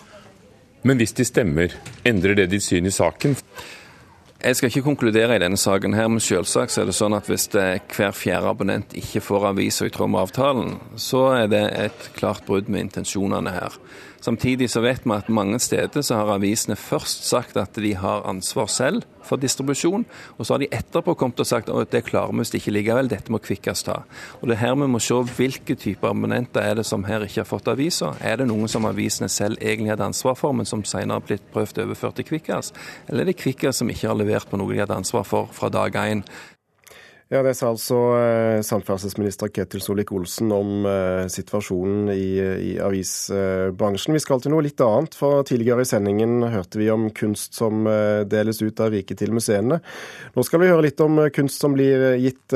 Men 0.83 0.99
hvis 0.99 1.15
de 1.15 1.25
stemmer, 1.25 1.71
endrer 2.05 2.35
det 2.35 2.49
ditt 2.51 2.67
syn 2.67 2.91
i 2.91 2.91
saken? 2.91 3.37
Jeg 4.43 4.57
skal 4.59 4.73
ikke 4.73 4.83
konkludere 4.83 5.37
i 5.37 5.39
denne 5.39 5.59
saken, 5.61 5.93
her, 5.95 6.09
men 6.11 6.19
selvsagt 6.19 6.75
er 6.81 6.89
det 6.89 6.97
sånn 6.99 7.15
at 7.15 7.29
hvis 7.31 7.45
hver 7.53 8.11
fjerde 8.11 8.51
abonnent 8.51 8.97
ikke 8.99 9.23
får 9.23 9.45
aviser 9.53 9.87
i 9.87 9.93
tråd 9.95 10.11
med 10.11 10.19
avtalen, 10.25 10.73
så 10.99 11.29
er 11.37 11.53
det 11.53 11.61
et 11.79 12.09
klart 12.17 12.43
brudd 12.49 12.67
med 12.67 12.89
intensjonene 12.89 13.53
her. 13.55 13.77
Samtidig 14.23 14.69
så 14.71 14.81
vet 14.85 15.03
vi 15.03 15.15
at 15.17 15.31
mange 15.35 15.59
steder 15.59 16.05
så 16.05 16.21
har 16.21 16.37
avisene 16.37 16.77
først 16.79 17.25
sagt 17.27 17.57
at 17.59 17.75
de 17.75 17.95
har 17.99 18.23
ansvar 18.31 18.69
selv 18.71 19.03
for 19.27 19.41
distribusjon, 19.43 20.05
og 20.39 20.47
så 20.47 20.55
har 20.55 20.63
de 20.63 20.69
etterpå 20.75 21.15
kommet 21.19 21.41
og 21.43 21.47
sagt 21.47 21.71
at 21.71 21.91
det 21.91 22.05
klarer 22.07 22.31
vi 22.31 22.43
hvis 22.43 22.53
det 22.53 22.61
ikke 22.61 22.75
likevel, 22.77 23.11
dette 23.11 23.35
må 23.35 23.41
Kvikkas 23.43 23.83
ta. 23.87 24.03
Og 24.41 24.49
Det 24.49 24.57
er 24.57 24.63
her 24.63 24.77
vi 24.79 24.89
må 24.91 25.01
se 25.03 25.15
hvilke 25.15 25.75
typer 25.75 26.11
abonnenter 26.11 26.63
er 26.63 26.79
det 26.79 26.87
som 26.87 27.05
her 27.05 27.27
ikke 27.27 27.41
har 27.43 27.51
fått 27.51 27.71
aviser. 27.71 28.15
Er 28.21 28.39
det 28.39 28.47
noen 28.51 28.71
som 28.71 28.87
avisene 28.87 29.29
selv 29.29 29.59
egentlig 29.61 29.91
hadde 29.91 30.11
ansvar 30.11 30.39
for, 30.39 30.55
men 30.55 30.67
som 30.67 30.85
senere 30.85 31.19
har 31.19 31.27
blitt 31.27 31.51
prøvd 31.55 31.83
overført 31.87 32.19
til 32.19 32.29
Kvikkas? 32.31 32.73
Eller 33.09 33.25
er 33.25 33.33
det 33.33 33.39
Kvikkas 33.43 33.83
som 33.83 33.91
ikke 33.91 34.11
har 34.11 34.19
levert 34.19 34.51
på 34.51 34.59
noe 34.59 34.71
de 34.71 34.83
hadde 34.83 35.03
ansvar 35.03 35.27
for 35.27 35.51
fra 35.51 35.71
dag 35.71 35.99
én? 35.99 36.23
Ja, 37.33 37.41
Det 37.43 37.55
sa 37.57 37.71
altså 37.73 37.97
eh, 38.19 38.59
samferdselsminister 38.61 39.49
Ketil 39.49 39.81
Solvik-Olsen 39.81 40.51
om 40.53 40.85
eh, 40.85 41.23
situasjonen 41.33 42.11
i, 42.13 42.27
i 42.37 42.73
avisbransjen. 42.77 44.13
Vi 44.13 44.21
skal 44.21 44.43
til 44.45 44.53
noe 44.53 44.67
litt 44.67 44.83
annet, 44.85 45.17
for 45.17 45.41
tidligere 45.49 45.87
i 45.87 45.89
sendingen 45.89 46.45
hørte 46.53 46.77
vi 46.77 46.91
om 46.93 47.07
kunst 47.17 47.57
som 47.57 47.89
eh, 47.89 48.27
deles 48.29 48.61
ut 48.61 48.83
av 48.85 48.93
riket 48.93 49.23
til 49.23 49.33
museene. 49.33 49.79
Nå 50.37 50.45
skal 50.45 50.61
vi 50.61 50.69
høre 50.75 50.85
litt 50.85 51.01
om 51.01 51.23
kunst 51.33 51.65
som 51.65 51.73
blir 51.73 52.19
gitt 52.21 52.53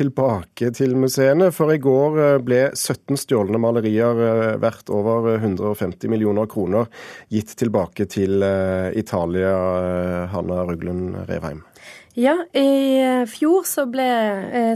tilbake 0.00 0.72
til 0.72 0.96
museene. 0.96 1.50
For 1.52 1.74
i 1.74 1.82
går 1.84 2.40
ble 2.46 2.62
17 2.72 3.20
stjålne 3.20 3.60
malerier 3.60 4.56
verdt 4.62 4.88
over 4.88 5.34
150 5.34 6.08
millioner 6.08 6.48
kroner 6.48 6.88
gitt 7.28 7.52
tilbake 7.60 8.08
til 8.08 8.40
Italia. 8.96 9.52
Hanna 10.32 10.64
Ruglen 10.64 11.10
Revheim. 11.28 11.60
Ja, 12.16 12.36
i 12.52 13.02
eh, 13.02 13.24
fjor 13.26 13.64
så 13.66 13.88
ble 13.90 14.04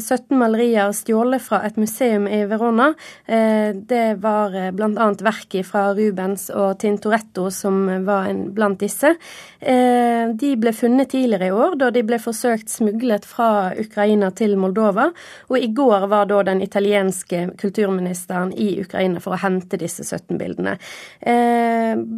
17 0.03 0.17
eh, 0.19 0.39
malerier 0.41 0.91
stjålet 0.91 1.39
fra 1.45 1.61
et 1.69 1.77
museum 1.79 2.25
i 2.27 2.41
Verona. 2.51 2.89
Eh, 3.31 3.71
det 3.79 4.17
var 4.19 4.57
bl.a. 4.75 5.07
verket 5.23 5.69
fra 5.69 5.93
Rubens 5.95 6.49
og 6.51 6.81
Tintoretto 6.83 7.47
som 7.55 7.85
var 8.09 8.33
blant 8.51 8.83
disse. 8.83 9.13
De 9.59 10.51
ble 10.59 10.73
funnet 10.75 11.11
tidligere 11.11 11.49
i 11.49 11.55
år, 11.55 11.77
da 11.79 11.89
de 11.95 12.03
ble 12.07 12.19
forsøkt 12.23 12.71
smuglet 12.71 13.27
fra 13.27 13.71
Ukraina 13.79 14.31
til 14.35 14.57
Moldova. 14.59 15.09
Og 15.51 15.63
i 15.63 15.71
går 15.75 16.07
var 16.11 16.27
da 16.31 16.41
den 16.47 16.63
italienske 16.63 17.45
kulturministeren 17.59 18.53
i 18.55 18.69
Ukraina 18.83 19.23
for 19.23 19.35
å 19.35 19.41
hente 19.43 19.79
disse 19.81 20.07
17 20.07 20.39
bildene. 20.39 20.77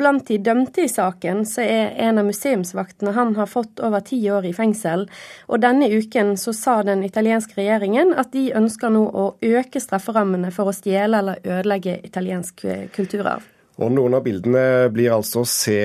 Blant 0.01 0.29
de 0.29 0.41
dømte 0.45 0.85
i 0.85 0.93
saken 0.93 1.47
så 1.49 1.65
er 1.65 1.97
en 2.09 2.21
av 2.21 2.29
museumsvaktene 2.29 3.17
Han 3.17 3.35
har 3.41 3.49
fått 3.49 3.81
over 3.81 4.05
ti 4.05 4.21
år 4.33 4.51
i 4.51 4.57
fengsel. 4.57 5.09
Og 5.51 5.63
denne 5.63 5.91
uken 5.91 6.37
så 6.41 6.55
sa 6.57 6.81
den 6.87 7.05
italienske 7.07 7.59
regjeringen 7.59 8.15
at 8.19 8.33
de 8.35 8.49
ønsker 8.57 8.93
nå 8.95 9.07
å 9.11 9.31
øke 9.41 9.83
strafferammene 9.83 10.53
for 10.55 10.71
å 10.71 10.77
stjele 10.77 11.23
eller 11.23 11.41
ødelegge 11.45 12.01
italiensk 12.07 12.67
kulturarv. 12.97 13.47
Og 13.81 13.93
Noen 13.97 14.19
av 14.19 14.25
bildene 14.27 14.91
blir 14.93 15.15
altså 15.15 15.41
å 15.41 15.49
se 15.49 15.81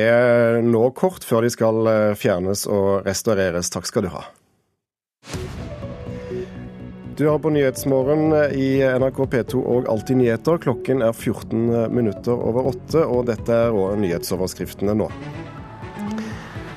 nå 0.65 0.87
kort 0.97 1.23
før 1.23 1.45
de 1.45 1.51
skal 1.53 1.87
eh, 1.87 2.15
fjernes 2.19 2.65
og 2.67 3.05
restaureres. 3.07 3.71
Takk 3.71 3.87
skal 3.87 4.07
du 4.07 4.11
ha. 4.11 4.25
Du 7.15 7.23
har 7.29 7.39
på 7.39 7.53
Nyhetsmorgen 7.55 8.33
i 8.59 8.83
NRK 8.99 9.21
P2 9.31 9.61
og 9.63 9.87
Alltid 9.87 10.19
nyheter. 10.19 10.59
Klokken 10.59 11.05
er 11.05 11.15
14 11.15 11.87
minutter 11.95 12.35
over 12.35 12.67
åtte, 12.73 13.05
og 13.07 13.29
dette 13.31 13.55
er 13.69 14.01
nyhetsoverskriftene 14.03 14.97
nå. 14.99 15.07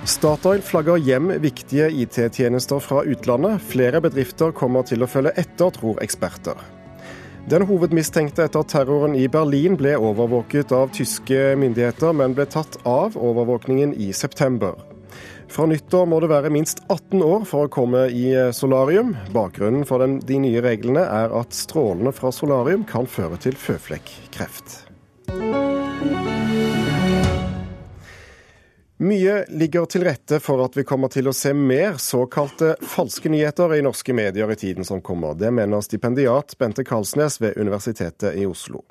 Statoil 0.09 0.63
flagger 0.65 0.97
hjem 0.97 1.29
viktige 1.43 1.91
IT-tjenester 1.93 2.81
fra 2.81 3.03
utlandet. 3.05 3.61
Flere 3.69 4.01
bedrifter 4.01 4.55
kommer 4.57 4.87
til 4.89 5.05
å 5.05 5.09
følge 5.11 5.35
etter, 5.37 5.69
tror 5.75 6.01
eksperter. 6.01 6.57
Den 7.49 7.67
hovedmistenkte 7.69 8.47
etter 8.49 8.65
terroren 8.69 9.13
i 9.17 9.27
Berlin 9.29 9.77
ble 9.77 9.95
overvåket 10.01 10.73
av 10.73 10.89
tyske 10.97 11.53
myndigheter, 11.61 12.17
men 12.17 12.37
ble 12.37 12.49
tatt 12.49 12.81
av 12.89 13.19
overvåkningen 13.21 13.93
i 14.01 14.09
september. 14.17 14.81
Fra 15.53 15.69
nyttår 15.69 16.09
må 16.09 16.23
det 16.25 16.33
være 16.33 16.53
minst 16.57 16.81
18 16.89 17.25
år 17.25 17.45
for 17.49 17.69
å 17.69 17.73
komme 17.73 18.07
i 18.09 18.33
solarium. 18.57 19.15
Bakgrunnen 19.37 19.85
for 19.89 20.05
den, 20.05 20.23
de 20.25 20.41
nye 20.41 20.65
reglene 20.65 21.05
er 21.05 21.37
at 21.37 21.57
strålene 21.57 22.17
fra 22.17 22.33
solarium 22.33 22.89
kan 22.89 23.09
føre 23.09 23.41
til 23.45 23.57
føflekkreft. 23.61 24.83
Mye 28.99 29.45
ligger 29.49 29.85
til 29.87 30.03
rette 30.03 30.41
for 30.43 30.59
at 30.65 30.75
vi 30.75 30.83
kommer 30.83 31.07
til 31.13 31.29
å 31.31 31.33
se 31.37 31.53
mer 31.55 32.01
såkalte 32.03 32.73
falske 32.83 33.31
nyheter 33.31 33.77
i 33.77 33.83
norske 33.87 34.11
medier 34.11 34.51
i 34.51 34.57
tiden 34.59 34.83
som 34.85 34.99
kommer. 35.07 35.37
Det 35.39 35.53
mener 35.55 35.85
stipendiat 35.87 36.57
Bente 36.59 36.83
Karlsnes 36.83 37.39
ved 37.39 37.61
Universitetet 37.63 38.35
i 38.35 38.47
Oslo. 38.47 38.83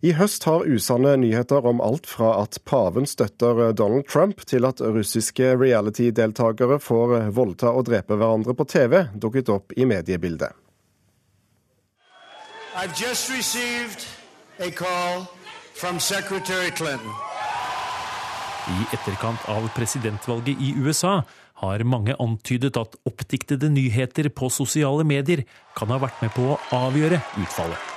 I 0.00 0.14
høst 0.16 0.46
har 0.48 0.64
usanne 0.64 1.12
nyheter 1.20 1.68
om 1.68 1.82
alt 1.84 2.08
fra 2.08 2.30
at 2.40 2.56
paven 2.64 3.04
støtter 3.06 3.74
Donald 3.76 4.08
Trump, 4.08 4.40
til 4.48 4.64
at 4.64 4.80
russiske 4.80 5.52
reality-deltakere 5.60 6.80
får 6.80 7.28
voldta 7.36 7.74
og 7.76 7.90
drepe 7.90 8.16
hverandre 8.16 8.56
på 8.56 8.66
TV, 8.72 9.02
dukket 9.12 9.52
opp 9.52 9.76
i 9.76 9.84
mediebildet. 9.84 10.56
I've 12.74 12.96
just 12.96 13.28
received 13.28 14.08
a 14.58 14.70
call 14.70 15.28
from 15.74 16.00
Secretary 16.00 16.70
Clinton. 16.70 17.12
I 18.70 18.84
etterkant 18.94 19.42
av 19.50 19.64
presidentvalget 19.74 20.60
i 20.62 20.74
USA 20.78 21.22
har 21.62 21.82
mange 21.86 22.14
antydet 22.22 22.76
at 22.78 22.94
oppdiktede 23.08 23.70
nyheter 23.72 24.28
på 24.30 24.50
sosiale 24.54 25.02
medier 25.06 25.42
kan 25.78 25.90
ha 25.90 25.98
vært 26.02 26.22
med 26.22 26.30
på 26.36 26.44
å 26.54 26.58
avgjøre 26.78 27.18
utfallet. 27.42 27.90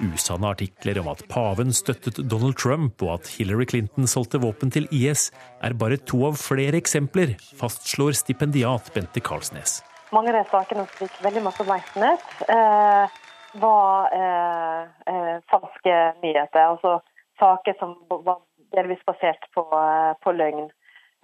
Usanne 0.00 0.48
artikler 0.48 0.98
om 1.02 1.10
at 1.12 1.22
paven 1.30 1.74
støttet 1.76 2.22
Donald 2.24 2.56
Trump 2.58 3.02
og 3.04 3.12
at 3.18 3.30
Hillary 3.36 3.68
Clinton 3.68 4.08
solgte 4.10 4.40
våpen 4.42 4.72
til 4.74 4.88
IS, 4.90 5.28
er 5.62 5.76
bare 5.78 6.00
to 6.00 6.24
av 6.30 6.40
flere 6.40 6.80
eksempler, 6.80 7.36
fastslår 7.60 8.16
stipendiat 8.18 8.90
Bente 8.96 9.22
Karlsnes. 9.22 9.82
Mange 10.10 10.32
av 10.32 10.40
de 10.40 10.46
sakene 10.50 10.86
fikk 10.96 11.20
veldig 11.22 11.42
masse 11.44 11.62
oppmerksomhet. 11.62 13.19
Var 13.52 14.12
eh, 14.14 14.82
eh, 15.10 15.36
falske 15.50 15.96
nyheter. 16.22 16.62
Altså 16.74 17.00
saker 17.40 17.74
som 17.78 17.96
var 18.10 18.42
delvis 18.76 19.02
basert 19.08 19.46
på, 19.54 19.64
eh, 19.74 20.12
på 20.22 20.34
løgn. 20.36 20.68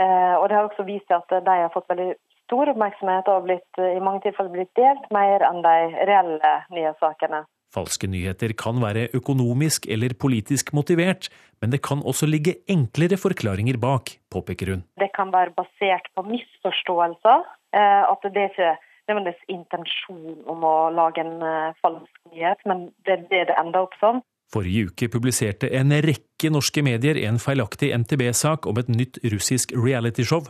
Eh, 0.03 0.35
og 0.37 0.49
det 0.49 0.57
har 0.57 0.69
også 0.69 0.87
vist 0.89 1.07
seg 1.09 1.23
at 1.23 1.45
de 1.47 1.59
har 1.63 1.73
fått 1.75 1.89
veldig 1.93 2.15
stor 2.47 2.71
oppmerksomhet 2.73 3.29
og 3.33 3.47
blitt, 3.47 3.69
i 3.79 4.03
mange 4.03 4.23
tilfeller 4.27 4.53
blitt 4.53 4.75
delt 4.79 5.07
mer 5.15 5.43
enn 5.47 5.63
de 5.65 5.77
reelle 6.07 6.53
nyhetssakene. 6.75 7.45
Falske 7.75 8.09
nyheter 8.09 8.55
kan 8.57 8.79
være 8.81 9.09
økonomisk 9.17 9.89
eller 9.91 10.15
politisk 10.15 10.71
motivert, 10.77 11.27
men 11.61 11.73
det 11.75 11.83
kan 11.83 12.05
også 12.07 12.29
ligge 12.31 12.55
enklere 12.71 13.19
forklaringer 13.19 13.81
bak, 13.83 14.15
påpeker 14.33 14.71
hun. 14.73 14.85
Det 15.01 15.11
kan 15.17 15.33
være 15.35 15.53
basert 15.59 16.07
på 16.15 16.25
misforståelser. 16.29 17.43
At 17.77 18.23
det 18.33 18.45
ikke 18.55 18.71
nødvendigvis 19.09 19.51
intensjon 19.53 20.41
om 20.51 20.65
å 20.67 20.77
lage 20.95 21.23
en 21.23 21.37
uh, 21.43 21.77
falsk 21.83 22.33
nyhet, 22.33 22.63
men 22.69 22.89
det 23.07 23.17
er 23.17 23.29
det 23.31 23.43
det 23.51 23.59
ender 23.61 23.87
opp 23.87 23.97
som. 24.01 24.23
Forrige 24.53 24.93
uke 24.93 25.09
publiserte 25.11 25.71
en 25.75 25.91
rekke 26.05 26.51
norske 26.55 26.83
medier 26.87 27.19
en 27.27 27.41
feilaktig 27.43 27.91
NTB-sak 28.05 28.69
om 28.71 28.79
et 28.79 28.91
nytt 28.93 29.19
russisk 29.33 29.75
realityshow. 29.75 30.47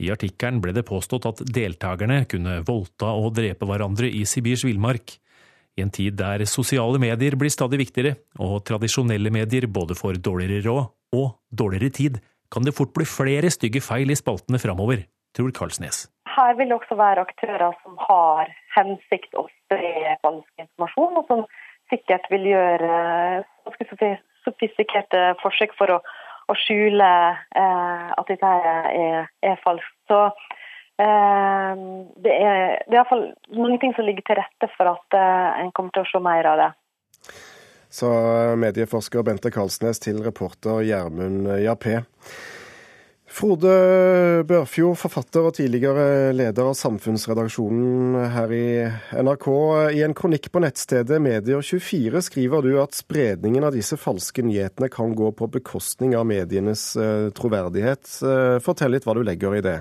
I 0.00 0.10
artikkelen 0.10 0.62
ble 0.64 0.74
det 0.74 0.86
påstått 0.88 1.28
at 1.28 1.42
deltakerne 1.44 2.24
kunne 2.30 2.60
voldta 2.66 3.12
og 3.20 3.34
drepe 3.36 3.68
hverandre 3.68 4.08
i 4.08 4.24
Sibirs 4.26 4.64
villmark. 4.66 5.18
I 5.78 5.84
en 5.84 5.92
tid 5.94 6.16
der 6.18 6.42
sosiale 6.50 6.98
medier 6.98 7.36
blir 7.38 7.52
stadig 7.52 7.78
viktigere, 7.84 8.16
og 8.42 8.64
tradisjonelle 8.66 9.30
medier 9.32 9.68
både 9.70 9.94
får 9.98 10.18
dårligere 10.24 10.66
råd 10.66 11.18
og 11.20 11.28
dårligere 11.54 11.94
tid, 11.94 12.20
kan 12.50 12.66
det 12.66 12.74
fort 12.74 12.94
bli 12.96 13.06
flere 13.06 13.52
stygge 13.52 13.82
feil 13.84 14.10
i 14.10 14.18
spaltene 14.18 14.58
framover, 14.58 15.04
tror 15.36 15.54
Karlsnes 15.54 16.08
her 16.40 16.56
vil 16.58 16.70
det 16.70 16.78
også 16.78 16.96
være 16.98 17.24
aktører 17.26 17.76
som 17.82 17.98
har 18.00 18.50
hensikt 18.76 19.36
å 19.38 19.46
spre 19.50 20.16
falsk 20.24 20.64
informasjon, 20.64 21.20
og 21.20 21.28
som 21.30 21.44
sikkert 21.90 22.26
vil 22.30 22.48
gjøre 22.52 22.90
ganske 23.66 24.16
sofistikerte 24.46 25.22
forsøk 25.42 25.74
for 25.78 25.96
å, 25.96 26.00
å 26.50 26.56
skjule 26.58 27.10
eh, 27.34 28.08
at 28.16 28.30
dette 28.30 28.54
er, 28.72 29.30
er 29.46 29.62
falskt. 29.64 29.96
Så 30.10 30.20
eh, 31.02 31.84
det 32.24 32.36
er, 32.36 32.78
det 32.86 32.94
er 32.94 33.00
iallfall 33.00 33.26
mange 33.56 33.80
ting 33.82 33.94
som 33.96 34.06
ligger 34.06 34.26
til 34.30 34.40
rette 34.40 34.70
for 34.76 34.94
at 34.94 35.18
eh, 35.18 35.64
en 35.64 35.74
kommer 35.76 35.94
til 35.96 36.06
å 36.06 36.10
se 36.12 36.22
mer 36.24 36.52
av 36.52 36.62
det. 36.62 36.70
Sa 37.90 38.08
medieforsker 38.54 39.26
Bente 39.26 39.50
Karlsnes 39.50 39.98
til 40.02 40.22
reporter 40.22 40.84
Gjermund 40.86 41.50
Jappé. 41.58 42.04
Frode 43.30 43.70
Børfjord, 44.44 44.96
forfatter 44.98 45.44
og 45.46 45.54
tidligere 45.54 46.32
leder 46.34 46.66
av 46.66 46.74
samfunnsredaksjonen 46.74 48.16
her 48.34 48.54
i 48.54 48.64
NRK. 49.22 49.46
I 49.94 50.02
en 50.02 50.16
kronikk 50.18 50.48
på 50.50 50.62
nettstedet 50.64 51.20
Medier24 51.22 52.24
skriver 52.26 52.66
du 52.66 52.72
at 52.82 52.98
spredningen 52.98 53.68
av 53.68 53.76
disse 53.76 53.94
falske 54.00 54.42
nyhetene 54.42 54.90
kan 54.90 55.14
gå 55.14 55.30
på 55.38 55.46
bekostning 55.54 56.16
av 56.18 56.26
medienes 56.26 56.82
eh, 56.98 57.30
troverdighet. 57.36 58.02
Eh, 58.26 58.58
fortell 58.66 58.96
litt 58.96 59.06
hva 59.06 59.14
du 59.14 59.22
legger 59.22 59.56
i 59.60 59.64
det. 59.64 59.78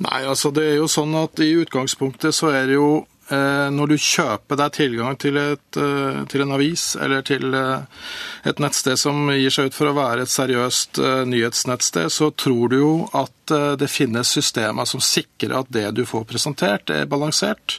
Nei, 0.00 0.22
altså 0.24 0.48
det 0.54 0.64
er 0.64 0.76
jo 0.78 0.88
sånn 0.88 1.12
at 1.18 1.40
I 1.44 1.52
utgangspunktet 1.60 2.34
så 2.34 2.54
er 2.54 2.70
det 2.70 2.78
jo 2.78 2.90
når 3.30 3.90
du 3.90 3.96
kjøper 4.00 4.56
deg 4.60 4.74
tilgang 4.76 5.16
til, 5.20 5.36
et, 5.36 5.76
eh, 5.76 6.20
til, 6.32 6.44
en 6.44 6.54
avis 6.56 6.84
eller 6.96 7.24
til 7.28 7.54
eh, 7.54 8.06
et 8.48 8.62
nettsted 8.62 8.96
som 9.00 9.28
gir 9.34 9.52
seg 9.52 9.68
ut 9.68 9.76
for 9.76 9.90
å 9.90 9.96
være 9.98 10.24
et 10.24 10.32
seriøst 10.32 11.00
nyhetsnettsted, 11.28 12.08
så 12.14 12.30
tror 12.32 12.72
du 12.72 12.78
jo 12.78 12.92
at 13.16 13.34
det 13.80 13.88
finnes 13.88 14.28
systemer 14.28 14.84
som 14.88 15.00
sikrer 15.00 15.54
at 15.56 15.70
det 15.72 15.86
du 15.96 16.02
får 16.08 16.26
presentert, 16.28 16.90
er 16.92 17.08
balansert 17.08 17.78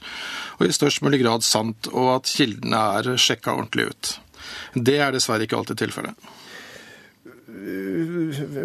og 0.60 0.66
i 0.68 0.74
størst 0.76 1.04
mulig 1.06 1.22
grad 1.22 1.46
sant, 1.46 1.88
og 1.94 2.16
at 2.18 2.32
kildene 2.34 2.80
er 3.00 3.14
sjekka 3.22 3.54
ordentlig 3.56 3.90
ut. 3.94 4.14
Det 4.74 4.98
er 5.00 5.14
dessverre 5.16 5.46
ikke 5.46 5.60
alltid 5.60 5.80
tilfellet. 5.86 6.30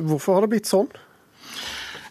Hvorfor 0.04 0.36
har 0.36 0.44
det 0.44 0.52
blitt 0.54 0.70
sånn? 0.70 0.90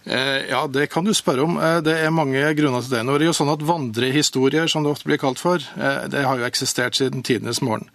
Eh, 0.06 0.50
ja, 0.50 0.68
det 0.68 0.90
kan 0.92 1.06
du 1.06 1.14
spørre 1.16 1.48
om. 1.48 1.58
Eh, 1.58 1.80
det 1.86 1.96
er 2.04 2.14
mange 2.14 2.44
grunner 2.58 2.84
til 2.84 2.98
det. 2.98 3.04
Nå 3.08 3.16
er 3.16 3.24
det 3.24 3.32
jo 3.32 3.38
sånn 3.40 3.54
at 3.54 3.64
Vandrehistorier, 3.64 4.68
som 4.68 4.84
det 4.84 4.92
ofte 4.92 5.08
blir 5.08 5.22
kalt 5.22 5.40
for, 5.40 5.64
eh, 5.64 6.08
det 6.12 6.26
har 6.28 6.40
jo 6.40 6.48
eksistert 6.48 7.00
siden 7.00 7.24
tidenes 7.24 7.62
morgen. 7.62 7.90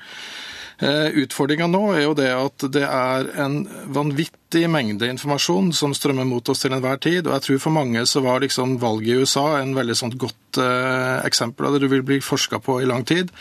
Utfordringa 0.78 1.66
nå 1.66 1.80
er 1.90 2.04
jo 2.04 2.12
det 2.14 2.28
at 2.30 2.62
det 2.70 2.84
er 2.86 3.26
en 3.42 3.64
vanvittig 3.90 4.68
mengde 4.70 5.08
informasjon 5.10 5.72
som 5.74 5.90
strømmer 5.90 6.22
mot 6.22 6.48
oss 6.48 6.62
til 6.62 6.70
enhver 6.70 7.00
tid. 7.02 7.26
Og 7.26 7.34
jeg 7.34 7.42
tror 7.42 7.58
for 7.58 7.74
mange 7.74 8.06
så 8.06 8.22
var 8.22 8.38
liksom 8.44 8.78
valget 8.78 9.10
i 9.10 9.18
USA 9.18 9.58
en 9.58 9.74
veldig 9.74 9.96
sånt 9.98 10.14
godt 10.22 10.60
eh, 10.62 11.26
eksempel 11.26 11.66
av 11.66 11.74
det 11.74 11.82
du 11.82 11.88
vil 11.90 12.06
bli 12.06 12.20
forska 12.22 12.62
på 12.62 12.78
i 12.78 12.86
lang 12.86 13.02
tid. 13.02 13.34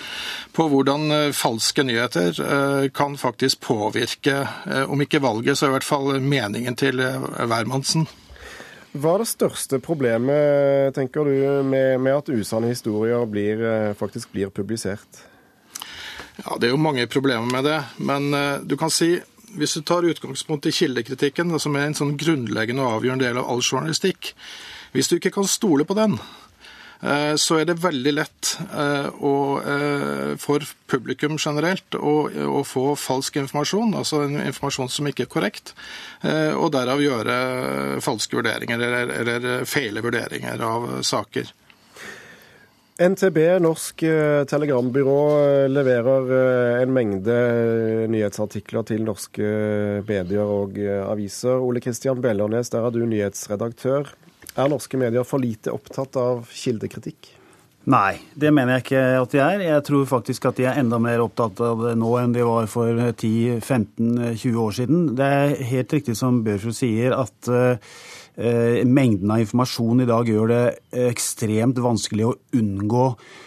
På 0.58 0.66
hvordan 0.66 1.12
eh, 1.12 1.32
falske 1.32 1.86
nyheter 1.86 2.42
eh, 2.42 2.90
kan 2.90 3.14
faktisk 3.22 3.62
påvirke, 3.70 4.48
om 4.90 5.06
ikke 5.06 5.22
valget, 5.22 5.60
så 5.60 5.70
i 5.70 5.78
hvert 5.78 5.86
fall 5.86 6.18
meningen 6.18 6.74
til 6.74 7.06
hvermannsen. 7.06 8.10
Hva 8.96 9.15
er 9.15 9.24
det 9.24 9.29
største 9.29 9.79
problemet, 9.84 10.94
tenker 10.96 11.27
du, 11.27 11.34
med, 11.67 11.98
med 12.01 12.22
at 12.22 12.29
usanne 12.32 12.70
historier 12.72 13.25
blir, 13.29 13.60
eh, 13.62 13.96
faktisk 13.98 14.32
blir 14.32 14.53
publisert? 14.53 15.25
Ja, 16.38 16.58
Det 16.58 16.70
er 16.70 16.75
jo 16.75 16.82
mange 16.82 17.08
problemer 17.08 17.50
med 17.51 17.65
det. 17.65 17.82
Men 17.98 18.34
uh, 18.34 18.62
du 18.63 18.77
kan 18.77 18.94
si, 18.94 19.17
hvis 19.58 19.74
du 19.74 19.82
tar 19.82 20.08
utgangspunkt 20.08 20.65
i 20.70 20.72
kildekritikken, 20.72 21.60
som 21.60 21.75
er 21.75 21.88
en 21.88 21.98
sånn 21.98 22.17
grunnleggende 22.20 22.84
og 22.84 23.00
avgjørende 23.00 23.27
del 23.27 23.39
av 23.41 23.50
all 23.50 23.63
journalistikk 23.63 24.34
Hvis 24.94 25.10
du 25.10 25.17
ikke 25.17 25.34
kan 25.36 25.48
stole 25.50 25.84
på 25.86 25.98
den, 25.98 26.15
så 27.38 27.60
er 27.60 27.68
det 27.70 27.77
veldig 27.84 28.13
lett 28.16 28.54
eh, 28.74 29.10
å, 29.22 29.34
eh, 29.62 30.32
for 30.42 30.66
publikum 30.89 31.38
generelt 31.38 31.94
å, 31.94 32.16
å, 32.25 32.63
få 32.66 32.96
falsk 32.98 33.38
informasjon, 33.44 33.94
altså 34.00 34.24
en 34.25 34.39
informasjon 34.48 34.89
som 34.89 35.10
ikke 35.10 35.27
er 35.27 35.32
korrekt, 35.32 35.75
og 36.58 36.72
derav 36.74 37.01
gjøre 37.04 37.38
falske 38.01 38.39
vurderinger 38.39 38.82
eller, 38.82 39.12
eller 39.22 39.66
feile 39.70 40.01
vurderinger 40.01 40.62
av 40.66 40.88
saker. 41.06 41.51
NTB, 42.98 43.38
Norsk 43.62 44.01
Telegrambyrå, 44.50 45.20
leverer 45.70 46.32
en 46.82 46.96
mengde 46.96 47.36
nyhetsartikler 48.10 48.88
til 48.89 49.06
norske 49.06 49.51
medier 50.08 50.50
og 50.50 50.80
aviser. 50.82 51.62
Ole 51.62 51.84
Kristian 51.84 52.24
Bellernes, 52.24 52.74
der 52.74 52.88
er 52.88 52.96
du 52.96 53.04
nyhetsredaktør. 53.06 54.10
Er 54.56 54.70
norske 54.72 55.00
medier 55.00 55.25
for 55.27 55.44
lite 55.44 55.74
opptatt 55.74 56.18
av 56.22 56.48
kildekritikk? 56.54 57.34
Nei, 57.88 58.18
det 58.36 58.50
mener 58.51 58.75
jeg 58.75 58.84
ikke 58.84 59.01
at 59.22 59.34
de 59.34 59.39
er. 59.39 59.62
Jeg 59.63 59.84
tror 59.88 60.08
faktisk 60.10 60.50
at 60.50 60.58
de 60.60 60.66
er 60.68 60.80
enda 60.82 61.00
mer 61.00 61.24
opptatt 61.24 61.62
av 61.63 61.86
det 61.86 61.94
nå 62.00 62.10
enn 62.20 62.36
de 62.36 62.44
var 62.44 62.68
for 62.68 63.00
10-15-20 63.13 64.58
år 64.60 64.75
siden. 64.75 65.06
Det 65.16 65.27
er 65.38 65.56
helt 65.70 65.96
riktig 65.96 66.18
som 66.20 66.42
Børfrud 66.44 66.75
sier, 66.75 67.16
at 67.16 67.48
uh, 67.48 68.01
mengden 68.84 69.32
av 69.32 69.46
informasjon 69.46 70.04
i 70.04 70.10
dag 70.10 70.27
gjør 70.27 70.51
det 70.51 70.63
ekstremt 71.08 71.80
vanskelig 71.80 72.27
å 72.27 72.36
unngå 72.60 73.08
Eh, 73.16 73.47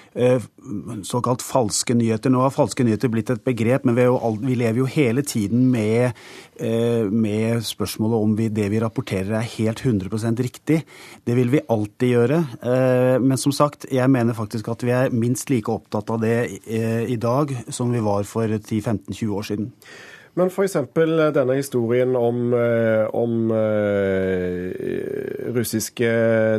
såkalt 1.07 1.43
falske 1.43 1.95
nyheter. 1.95 2.33
Nå 2.33 2.43
har 2.43 2.51
falske 2.55 2.85
nyheter 2.85 3.11
blitt 3.13 3.31
et 3.31 3.45
begrep, 3.47 3.85
men 3.87 3.95
vi, 3.95 4.57
lever 4.59 4.81
jo 4.81 4.89
hele 4.91 5.23
tiden 5.23 5.69
med, 5.71 6.17
eh, 6.59 7.07
med 7.07 7.63
spørsmålet 7.65 8.25
om 8.25 8.35
vi, 8.37 8.49
det 8.49 8.69
vi 8.73 8.81
rapporterer 8.83 9.39
er 9.39 9.51
helt 9.57 9.81
100% 9.81 10.43
riktig. 10.43 10.83
Det 11.25 11.37
vil 11.39 11.51
vi 11.51 11.63
alltid 11.69 12.15
gjøre. 12.15 12.41
Eh, 12.63 13.19
men 13.23 13.39
som 13.39 13.53
sagt, 13.53 13.87
jeg 13.91 14.11
mener 14.11 14.35
faktisk 14.35 14.69
at 14.69 14.83
vi 14.83 14.91
er 14.91 15.15
minst 15.15 15.51
like 15.51 15.71
opptatt 15.71 16.11
av 16.11 16.21
det 16.21 16.39
i 16.67 17.17
dag 17.17 17.53
som 17.71 17.93
vi 17.93 18.01
var 18.03 18.25
for 18.25 18.49
10-15-20 18.49 19.31
år 19.31 19.47
siden. 19.47 19.73
Men 20.39 20.47
f.eks. 20.47 20.77
denne 21.35 21.55
historien 21.59 22.17
om, 22.17 22.53
eh, 22.55 23.07
om 23.15 23.51
uh, 23.51 24.71
russiske 25.55 26.11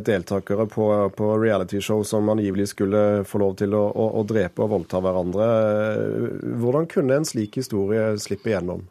deltakere 0.06 0.66
på, 0.68 0.88
på 1.16 1.30
realityshow 1.40 2.04
som 2.04 2.30
angivelig 2.30 2.68
skulle 2.74 3.24
få 3.24 3.40
lov 3.42 3.56
til 3.62 3.76
å, 3.78 3.86
å, 3.88 4.08
å 4.20 4.26
drepe 4.28 4.66
og 4.66 4.74
voldta 4.76 5.00
hverandre. 5.04 5.48
Hvordan 6.60 6.90
kunne 6.92 7.22
en 7.22 7.28
slik 7.28 7.62
historie 7.62 8.12
slippe 8.20 8.52
gjennom? 8.52 8.84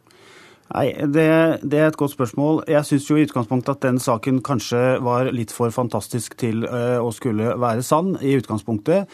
Nei, 0.71 0.91
det, 1.03 1.25
det, 1.67 1.79
er 1.79 1.89
et 1.89 1.97
godt 1.99 2.13
spørsmål. 2.13 2.61
Jeg 2.71 2.87
syns 2.87 3.07
jo 3.09 3.17
i 3.19 3.25
utgangspunktet 3.25 3.73
at 3.73 3.83
den 3.83 3.97
saken 3.99 4.39
kanskje 4.45 4.79
var 5.03 5.27
litt 5.35 5.51
for 5.51 5.73
fantastisk 5.75 6.37
til 6.39 6.63
uh, 6.63 7.01
å 7.03 7.09
skulle 7.15 7.57
være 7.59 7.83
sann 7.83 8.13
i 8.23 8.37
utgangspunktet. 8.39 9.11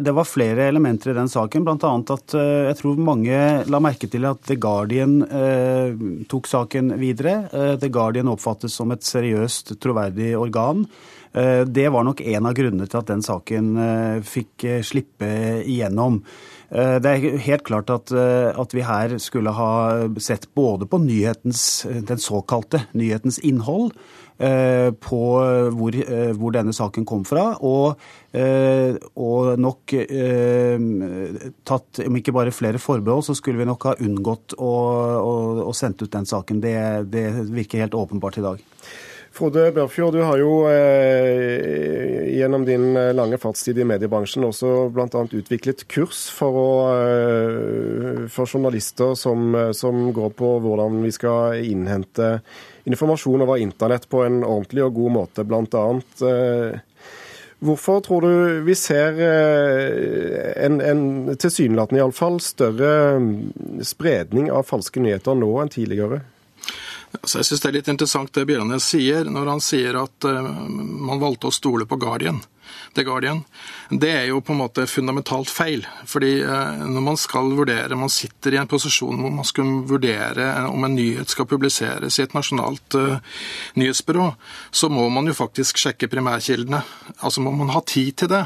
Det 0.00 0.14
var 0.16 0.28
flere 0.28 0.70
elementer 0.70 1.12
i 1.12 1.18
den 1.18 1.28
saken, 1.28 1.66
bl.a. 1.66 1.76
at 1.76 2.36
uh, 2.38 2.62
jeg 2.70 2.78
tror 2.80 3.04
mange 3.10 3.42
la 3.68 3.82
merke 3.84 4.08
til 4.08 4.24
at 4.28 4.40
The 4.48 4.56
Guardian 4.60 5.18
tok 6.30 6.48
saken 6.48 6.94
videre. 7.00 7.36
The 7.80 7.90
Guardian 7.92 8.30
oppfattes 8.32 8.76
som 8.78 8.92
et 8.94 9.04
seriøst, 9.04 9.76
troverdig 9.82 10.32
organ. 10.38 10.86
Det 11.36 11.88
var 11.92 12.06
nok 12.06 12.22
en 12.24 12.48
av 12.48 12.54
grunnene 12.56 12.86
til 12.88 13.00
at 13.02 13.10
den 13.10 13.24
saken 13.24 13.72
fikk 14.24 14.64
slippe 14.86 15.28
igjennom. 15.68 16.22
Eh, 16.70 16.98
det 17.02 17.10
er 17.10 17.40
helt 17.46 17.64
klart 17.66 17.90
at, 17.94 18.10
eh, 18.10 18.50
at, 18.50 18.74
vi 18.74 18.82
her 18.82 19.16
skulle 19.22 19.54
ha 19.54 19.70
sett 20.18 20.48
både 20.54 20.88
på 20.90 20.98
nyhetens, 20.98 21.86
den 21.86 22.18
såkalte 22.18 22.86
nyhetens 22.92 23.38
innhold, 23.38 23.92
eh, 24.38 24.90
på 24.90 25.20
hvor, 25.78 25.98
hvor 26.36 26.54
denne 26.56 26.74
saken 26.74 27.06
kom 27.06 27.24
fra, 27.24 27.54
og, 27.62 28.02
og 28.36 29.54
nok 29.62 29.94
tatt 31.64 32.00
om 32.04 32.18
ikke 32.18 32.34
bare 32.36 32.52
flere 32.52 32.82
forbehold, 32.82 33.24
så 33.24 33.36
skulle 33.38 33.62
vi 33.62 33.68
nok 33.68 33.88
ha 33.88 33.94
unngått 34.02 34.58
å, 34.58 34.72
å, 35.22 35.34
å 35.64 35.72
sendt 35.72 36.04
ut 36.04 36.12
den 36.12 36.28
saken. 36.28 36.60
Det, 36.60 36.76
det 37.08 37.30
virker 37.48 37.86
helt 37.86 37.96
åpenbart 37.96 38.36
i 38.42 38.44
dag. 38.44 38.60
Frode 39.36 39.72
Børfjord, 39.72 40.14
du 40.16 40.22
har 40.24 40.38
jo 40.40 40.52
eh, 40.70 42.24
gjennom 42.38 42.62
din 42.64 42.96
eh, 42.96 43.12
lange 43.12 43.36
fartstid 43.36 43.76
i 43.76 43.84
mediebransjen 43.84 44.46
også 44.48 44.70
bl.a. 44.94 45.24
utviklet 45.36 45.82
kurs 45.92 46.22
for, 46.32 46.56
å, 46.56 46.70
eh, 46.94 48.22
for 48.32 48.48
journalister 48.48 49.12
som, 49.18 49.50
eh, 49.52 49.72
som, 49.76 50.06
går 50.16 50.32
på 50.38 50.54
hvordan 50.64 51.02
vi 51.04 51.12
skal 51.12 51.60
innhente 51.68 52.38
informasjon 52.88 53.44
over 53.44 53.60
internett 53.60 54.08
på 54.08 54.22
en 54.24 54.40
ordentlig 54.40 54.86
og 54.86 54.96
god 55.02 55.16
måte, 55.18 55.44
bl.a. 55.44 55.84
Eh, 56.30 57.10
hvorfor 57.60 58.00
tror 58.06 58.24
du 58.24 58.62
vi 58.64 58.78
ser 58.78 59.20
eh, 59.20 60.48
en, 60.64 60.80
en 60.80 61.04
tilsynelatende 61.36 62.00
iallfall 62.00 62.40
større 62.40 62.94
mm, 63.20 63.84
spredning 63.84 64.48
av 64.48 64.64
falske 64.70 65.04
nyheter 65.04 65.36
nå 65.36 65.52
enn 65.60 65.74
tidligere? 65.76 66.22
Altså, 67.20 67.40
jeg 67.40 67.48
syns 67.48 67.62
det 67.62 67.68
er 67.70 67.76
litt 67.78 67.90
interessant 67.92 68.32
det 68.36 68.46
Bjørnes 68.48 68.90
sier, 68.92 69.28
når 69.30 69.52
han 69.54 69.62
sier 69.64 69.98
at 70.00 70.28
uh, 70.28 70.50
man 70.68 71.22
valgte 71.22 71.50
å 71.50 71.54
stole 71.54 71.88
på 71.88 71.98
Guardian. 72.02 72.42
The 72.96 73.04
Guardian, 73.06 73.44
det 73.90 74.10
er 74.10 74.24
jo 74.30 74.40
på 74.42 74.54
en 74.54 74.60
måte 74.60 74.86
fundamentalt 74.90 75.50
feil. 75.52 75.84
Fordi 76.08 76.32
eh, 76.42 76.82
når 76.90 77.04
man 77.04 77.18
skal 77.20 77.52
vurdere, 77.56 77.98
man 77.98 78.12
sitter 78.12 78.56
i 78.56 78.60
en 78.60 78.70
posisjon 78.70 79.20
hvor 79.22 79.34
man 79.34 79.46
skal 79.46 79.70
vurdere 79.86 80.48
om 80.66 80.86
en 80.86 80.96
nyhet 80.96 81.30
skal 81.30 81.48
publiseres 81.48 82.18
i 82.18 82.24
et 82.24 82.34
nasjonalt 82.34 82.96
uh, 82.98 83.18
nyhetsbyrå, 83.78 84.26
så 84.70 84.88
må 84.92 85.06
man 85.12 85.28
jo 85.28 85.34
faktisk 85.36 85.78
sjekke 85.80 86.08
primærkildene. 86.10 86.80
Altså 87.20 87.42
må 87.44 87.52
man 87.54 87.70
ha 87.74 87.82
tid 87.86 88.12
til 88.22 88.30
det. 88.32 88.42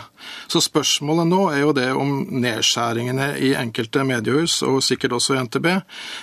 Så 0.51 0.63
spørsmålet 0.65 1.29
nå 1.31 1.41
er 1.53 1.63
jo 1.63 1.75
det 1.77 1.89
om 1.97 2.13
nedskjæringene 2.43 3.33
i 3.41 3.53
enkelte 3.59 4.05
mediehus, 4.07 4.61
og 4.67 4.83
sikkert 4.85 5.17
også 5.17 5.37
i 5.37 5.45
NTB, 5.47 5.69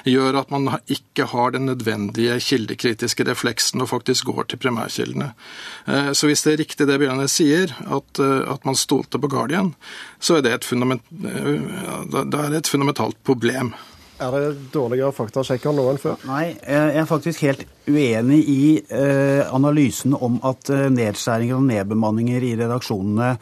gjør 0.09 0.41
at 0.41 0.53
man 0.53 0.69
ikke 0.85 1.27
har 1.31 1.55
den 1.55 1.67
nødvendige 1.69 2.39
kildekritiske 2.43 3.25
refleksen 3.27 3.83
og 3.83 3.91
faktisk 3.91 4.29
går 4.31 4.51
til 4.51 4.61
primærkildene. 4.61 5.31
Så 5.87 6.29
hvis 6.29 6.43
det 6.45 6.53
er 6.53 6.61
riktig 6.61 6.87
det 6.89 6.99
Bjørne 7.01 7.27
sier, 7.31 7.71
at, 7.87 8.19
eh, 8.19 8.43
at 8.51 8.65
man 8.67 8.75
stolte 8.75 9.06
på 9.15 9.29
Guardian, 9.31 9.73
så 10.19 10.37
er 10.37 10.43
det 10.43 10.55
et, 10.57 10.67
fundament, 10.67 11.05
er 11.23 12.49
det 12.51 12.59
et 12.59 12.71
fundamentalt 12.71 13.19
problem. 13.27 13.71
Er 14.17 14.33
det 14.33 14.71
dårligere 14.73 15.13
faktasjekker 15.13 15.75
nå 15.77 15.85
enn 15.91 16.01
før? 16.01 16.17
Nei, 16.25 16.55
jeg 16.57 16.97
er 16.97 17.07
faktisk 17.09 17.43
helt 17.45 17.63
uenig 17.85 18.39
i 18.49 18.61
eh, 18.81 19.45
analysen 19.53 20.17
om 20.17 20.39
at 20.47 20.71
nedskjæringer 20.73 21.59
og 21.59 21.67
nedbemanninger 21.69 22.47
i 22.49 22.53
redaksjonene 22.57 23.35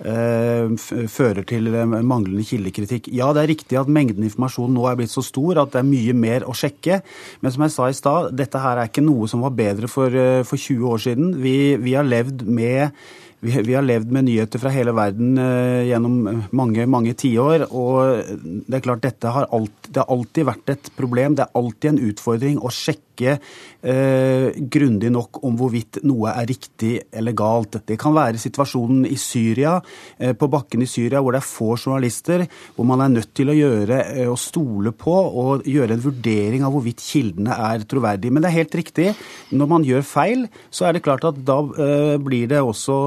fører 0.00 1.44
til 1.44 1.66
manglende 1.84 2.44
kildekritikk. 2.48 3.10
Ja, 3.12 3.26
det 3.36 3.42
er 3.42 3.50
riktig 3.50 3.76
at 3.76 3.90
mengden 3.92 4.24
informasjon 4.24 4.72
nå 4.72 4.86
er 4.88 4.96
blitt 4.96 5.12
så 5.12 5.20
stor 5.20 5.60
at 5.60 5.74
det 5.74 5.82
er 5.82 5.90
mye 5.90 6.14
mer 6.16 6.46
å 6.48 6.54
sjekke. 6.56 7.02
Men 7.42 7.52
som 7.52 7.66
jeg 7.66 7.74
sa 7.74 7.88
i 7.90 7.98
stad, 7.98 8.30
dette 8.32 8.62
her 8.62 8.80
er 8.80 8.88
ikke 8.88 9.04
noe 9.04 9.28
som 9.28 9.44
var 9.44 9.52
bedre 9.58 9.90
for, 9.92 10.14
for 10.48 10.56
20 10.56 10.94
år 10.94 11.04
siden. 11.04 11.34
Vi, 11.42 11.76
vi 11.84 11.98
har 11.98 12.08
levd 12.08 12.46
med 12.48 12.96
vi, 13.40 13.54
vi, 13.64 13.74
har 13.74 13.84
levd 13.84 14.12
med 14.12 14.26
nyheter 14.28 14.60
fra 14.62 14.72
hele 14.74 14.92
verden 14.96 15.38
uh, 15.40 15.80
gjennom 15.88 16.46
mange 16.56 16.86
mange 16.90 17.14
tiår. 17.18 17.66
Og 17.72 18.34
det 18.66 18.80
er 18.80 18.84
klart 18.84 19.04
dette 19.04 19.32
har, 19.34 19.48
alt, 19.56 19.88
det 19.88 20.02
har 20.02 20.10
alltid 20.12 20.48
vært 20.50 20.74
et 20.76 20.90
problem. 20.98 21.36
Det 21.38 21.46
er 21.46 21.60
alltid 21.60 21.92
en 21.94 22.02
utfordring 22.10 22.60
å 22.60 22.72
sjekke 22.74 23.09
ikke 23.20 23.36
eh, 23.82 24.56
grundig 24.72 25.10
nok 25.12 25.42
om 25.46 25.56
hvorvidt 25.58 26.00
noe 26.08 26.32
er 26.32 26.48
riktig 26.48 26.96
eller 27.12 27.36
galt. 27.36 27.80
Det 27.86 27.98
kan 28.00 28.14
være 28.16 28.40
situasjonen 28.40 29.06
i 29.08 29.18
Syria, 29.20 29.76
eh, 30.18 30.32
på 30.36 30.48
bakken 30.50 30.84
i 30.84 30.88
Syria, 30.88 31.20
hvor 31.20 31.36
det 31.36 31.42
er 31.42 31.48
få 31.48 31.76
journalister, 31.76 32.46
hvor 32.76 32.88
man 32.88 33.04
er 33.04 33.14
nødt 33.14 33.32
til 33.36 33.52
å 33.52 33.56
gjøre 33.56 34.00
eh, 34.14 34.34
stole 34.40 34.92
på 34.96 35.14
og 35.14 35.68
gjøre 35.68 35.96
en 35.96 36.04
vurdering 36.04 36.64
av 36.66 36.74
hvorvidt 36.74 37.02
kildene 37.04 37.56
er 37.70 37.84
troverdige. 37.88 38.32
Men 38.32 38.44
det 38.44 38.50
er 38.50 38.58
helt 38.60 38.78
riktig. 38.80 39.08
Når 39.52 39.70
man 39.70 39.86
gjør 39.86 40.06
feil, 40.06 40.46
så 40.72 40.88
er 40.88 40.96
det 40.96 41.04
klart 41.04 41.26
at 41.28 41.40
da 41.46 41.60
eh, 41.60 42.16
blir 42.20 42.48
det 42.50 42.60
også 42.60 42.98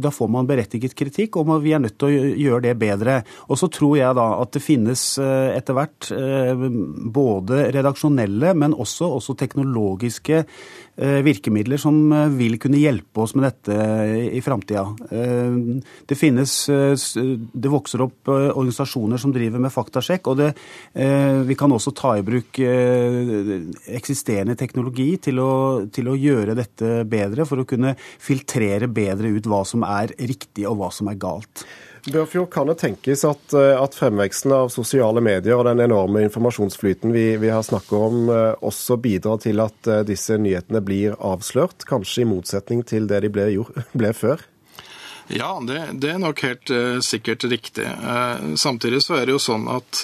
Da 0.00 0.10
får 0.12 0.28
man 0.30 0.46
berettiget 0.48 0.94
kritikk, 0.96 1.36
og 1.40 1.50
vi 1.62 1.72
er 1.74 1.82
nødt 1.82 1.96
til 2.00 2.08
å 2.08 2.32
gjøre 2.44 2.64
det 2.66 2.74
bedre. 2.80 3.20
Og 3.48 3.58
så 3.60 3.68
tror 3.72 3.96
jeg 3.98 4.16
da 4.16 4.26
at 4.40 4.54
det 4.54 4.62
finnes 4.64 5.02
eh, 5.22 5.54
etter 5.56 5.76
hvert 5.76 6.10
eh, 6.14 6.66
både 7.14 7.68
redaksjonelle, 7.74 8.54
men 8.58 8.74
også, 8.74 9.08
også 9.18 9.36
teknologiske 9.38 9.53
teknologiske 9.54 10.44
eh, 10.96 11.20
virkemidler 11.22 11.78
som 11.78 12.12
eh, 12.12 12.28
vil 12.34 12.58
kunne 12.58 12.80
hjelpe 12.80 13.22
oss 13.22 13.34
med 13.34 13.46
dette 13.46 13.76
i 14.34 14.40
framtida. 14.42 14.84
Eh, 15.10 15.80
det 16.06 16.18
finnes 16.18 16.54
Det 16.64 17.70
vokser 17.70 18.02
opp 18.02 18.28
organisasjoner 18.28 19.18
som 19.18 19.32
driver 19.32 19.60
med 19.62 19.72
faktasjekk, 19.72 20.28
og 20.28 20.36
det, 20.38 20.50
vi 21.46 21.54
kan 21.58 21.72
også 21.72 21.92
ta 21.96 22.14
i 22.18 22.24
bruk 22.24 22.58
eksisterende 22.58 24.56
teknologi 24.58 25.16
til 25.22 25.40
å, 25.42 25.52
til 25.92 26.08
å 26.10 26.16
gjøre 26.18 26.56
dette 26.56 27.04
bedre, 27.08 27.46
for 27.48 27.62
å 27.62 27.66
kunne 27.68 27.94
filtrere 27.98 28.88
bedre 28.88 29.32
ut 29.34 29.48
hva 29.50 29.64
som 29.68 29.84
er 29.86 30.14
riktig 30.18 30.66
og 30.68 30.78
hva 30.80 30.90
som 30.94 31.10
er 31.10 31.20
galt. 31.20 31.66
Børfjord, 32.12 32.50
kan 32.50 32.66
det 32.68 32.74
tenkes 32.82 33.24
at, 33.24 33.52
eh, 33.56 33.82
at, 33.82 33.94
fremveksten 33.96 34.52
av 34.52 34.68
sosiale 34.68 35.22
medier 35.24 35.56
og 35.56 35.64
den 35.64 35.80
enorme 35.80 36.20
informasjonsflyten 36.26 37.14
vi, 37.14 37.24
vi 37.40 37.48
har 37.48 37.64
snakket 37.64 37.96
om, 37.96 38.28
eh, 38.28 38.50
også 38.60 38.98
bidrar 39.00 39.40
til 39.40 39.62
at 39.64 39.88
eh, 39.88 40.02
disse 40.04 40.36
nyhetene 40.36 40.82
blir 40.84 41.16
avslørt, 41.16 41.86
kanskje 41.88 42.26
i 42.26 42.28
motsetning 42.28 42.84
til 42.84 43.08
det 43.08 43.22
de 43.24 43.32
ble, 43.32 43.48
ble 44.00 44.12
før? 44.12 44.44
Ja, 45.32 45.56
det, 45.64 45.80
det, 46.04 46.10
er 46.12 46.18
nok 46.20 46.42
helt 46.44 46.68
uh, 46.68 46.98
sikkert 47.00 47.46
riktig. 47.48 47.86
Uh, 47.88 48.52
samtidig 48.60 49.00
så 49.00 49.16
er 49.16 49.24
det 49.24 49.32
jo 49.32 49.40
sånn 49.40 49.64
at 49.72 50.02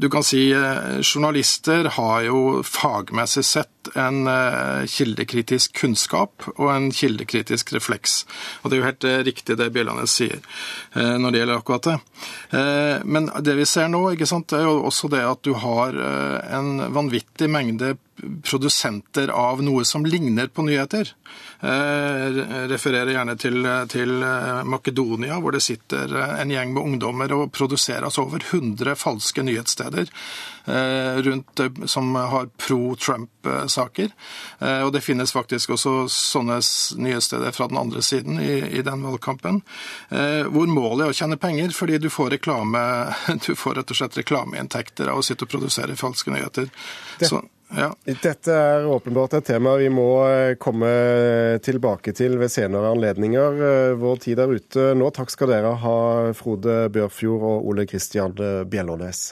du 0.00 0.10
kan 0.12 0.24
si 0.24 0.42
journalister 1.00 1.88
har 1.96 2.22
jo 2.26 2.40
fagmessig 2.66 3.44
sett 3.48 3.80
en 3.94 4.26
eh, 4.26 4.86
kildekritisk 4.86 5.72
kunnskap 5.80 6.44
og 6.56 6.68
en 6.72 6.90
kildekritisk 6.92 7.72
refleks. 7.74 8.24
Og 8.62 8.70
Det 8.70 8.76
er 8.76 8.80
jo 8.80 8.88
helt 8.88 9.08
eh, 9.08 9.22
riktig 9.26 9.56
det 9.60 9.70
Bjellanes 9.74 10.16
sier 10.20 10.38
eh, 10.38 11.16
når 11.16 11.30
det 11.30 11.42
gjelder 11.42 11.60
akkurat 11.60 11.88
det. 11.88 11.98
Men 13.04 13.30
det 13.40 13.54
vi 13.56 13.64
ser 13.68 13.88
nå, 13.88 14.02
sant, 14.28 14.52
er 14.52 14.66
jo 14.66 14.84
også 14.88 15.08
det 15.12 15.22
at 15.24 15.42
du 15.46 15.54
har 15.56 15.96
en 15.96 16.82
vanvittig 16.92 17.48
mengde 17.50 17.94
produsenter 18.44 19.30
av 19.32 19.62
noe 19.64 19.84
som 19.88 20.04
ligner 20.04 20.50
på 20.52 20.64
nyheter. 20.66 21.12
Jeg 21.62 22.66
refererer 22.68 23.14
gjerne 23.14 23.36
til, 23.40 23.64
til, 23.92 24.12
Makedonia, 24.68 25.38
hvor 25.40 25.56
det 25.56 25.62
sitter 25.64 26.12
en 26.26 26.52
gjeng 26.52 26.74
med 26.76 26.82
ungdommer 26.82 27.32
og 27.38 27.52
produserer 27.56 28.04
altså 28.08 28.26
over 28.26 28.44
100 28.50 28.96
falske 28.98 29.44
nyhetssteder 29.46 30.10
rundt, 31.24 31.60
som 31.90 32.14
har 32.14 32.50
pro-Trump-saker 32.60 33.80
saker. 34.00 34.10
Eh, 34.58 34.82
og 34.82 34.92
det 34.92 35.00
finnes 35.00 35.32
faktisk 35.32 35.70
også 35.70 36.08
sånne 36.08 36.60
nyhetssteder 36.96 37.52
fra 37.52 37.68
den 37.68 37.78
andre 37.78 38.02
siden 38.02 38.40
i, 38.40 38.78
i 38.78 38.82
den 38.82 39.02
valgkampen, 39.02 39.62
eh, 40.10 40.46
hvor 40.46 40.66
målet 40.66 41.06
er 41.06 41.14
å 41.14 41.16
tjene 41.16 41.40
penger 41.40 41.74
fordi 41.74 41.98
du 41.98 42.10
får 42.10 42.30
reklame, 42.36 42.82
du 43.46 43.54
får 43.54 43.80
rett 43.80 43.90
og 43.90 44.00
slett 44.00 44.18
reklameinntekter 44.20 45.10
av 45.10 45.20
å 45.20 45.26
sitte 45.26 45.46
og 45.46 45.54
produsere 45.54 45.98
falske 45.98 46.30
nyheter. 46.34 46.70
Det. 47.18 47.30
Så, 47.30 47.42
ja. 47.76 47.88
Dette 48.04 48.54
er 48.54 48.86
åpenbart 48.90 49.38
et 49.38 49.48
tema 49.50 49.76
vi 49.80 49.88
må 49.92 50.08
eh, 50.26 50.54
komme 50.60 50.90
tilbake 51.64 52.14
til 52.16 52.38
ved 52.40 52.52
senere 52.52 52.92
anledninger. 52.94 53.60
Vår 54.00 54.22
tid 54.26 54.42
er 54.42 54.54
ute 54.54 54.90
nå. 54.98 55.10
Takk 55.14 55.34
skal 55.34 55.54
dere 55.54 55.74
ha, 55.84 55.98
Frode 56.36 56.86
Bjørfjord 56.94 57.46
og 57.52 57.70
Ole 57.72 57.86
Kristian 57.90 58.34
Bjellånes. 58.70 59.30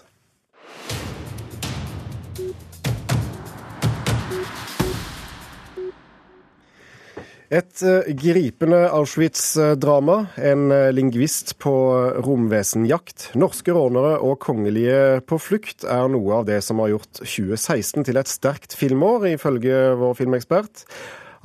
Et 7.49 7.83
eh, 7.83 8.13
gripende 8.13 8.91
Auschwitz-drama. 8.93 10.27
En 10.37 10.71
eh, 10.71 10.91
lingvist 10.93 11.55
på 11.57 11.73
romvesenjakt. 12.21 13.31
Norske 13.41 13.73
rånere 13.73 14.19
og 14.21 14.37
kongelige 14.45 15.23
på 15.25 15.39
flukt 15.41 15.87
er 15.89 16.11
noe 16.13 16.43
av 16.43 16.45
det 16.51 16.61
som 16.67 16.83
har 16.85 16.93
gjort 16.93 17.23
2016 17.23 18.05
til 18.05 18.21
et 18.21 18.29
sterkt 18.29 18.77
filmår, 18.77 19.31
ifølge 19.33 19.81
vår 19.97 20.19
filmekspert. 20.21 20.85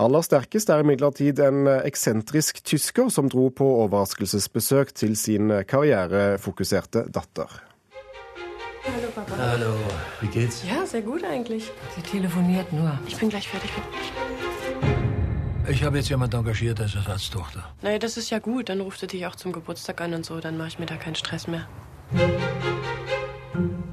Aller 0.04 0.26
sterkest 0.26 0.74
er 0.74 0.84
imidlertid 0.84 1.40
en 1.40 1.70
eksentrisk 1.72 2.60
tysker 2.68 3.08
som 3.14 3.30
dro 3.32 3.48
på 3.56 3.64
overraskelsesbesøk 3.86 4.92
til 4.98 5.16
sin 5.16 5.54
karrierefokuserte 5.70 7.06
datter. 7.16 7.48
Hallo 8.84 9.08
Papa. 9.16 9.38
Hallo, 9.40 9.72
wie 10.20 10.28
geht's? 10.28 10.66
Ja, 10.68 10.86
sehr 10.86 11.02
gut 11.02 11.24
eigentlich. 11.24 11.72
Sie 11.96 12.02
telefoniert 12.02 12.74
nur. 12.74 12.92
Ich 13.08 13.16
bin 13.16 13.30
gleich 13.30 13.48
fertig. 13.48 13.72
Ich 15.70 15.82
habe 15.84 15.98
jetzt 15.98 16.10
jemand 16.10 16.34
engagiert 16.34 16.80
als 16.82 16.96
Ersatztochter. 16.96 17.64
Naja, 17.82 17.98
das 17.98 18.18
ist 18.18 18.30
ja 18.30 18.40
gut. 18.40 18.70
Dann 18.70 18.82
ruft 18.82 19.02
er 19.02 19.08
dich 19.08 19.26
auch 19.26 19.36
zum 19.36 19.54
Geburtstag 19.54 20.02
an 20.02 20.14
und 20.14 20.26
so. 20.26 20.40
Dann 20.40 20.58
mache 20.58 20.68
ich 20.68 20.80
mir 20.80 20.86
da 20.86 20.96
keinen 20.96 21.16
Stress 21.16 21.48
mehr. 21.48 21.68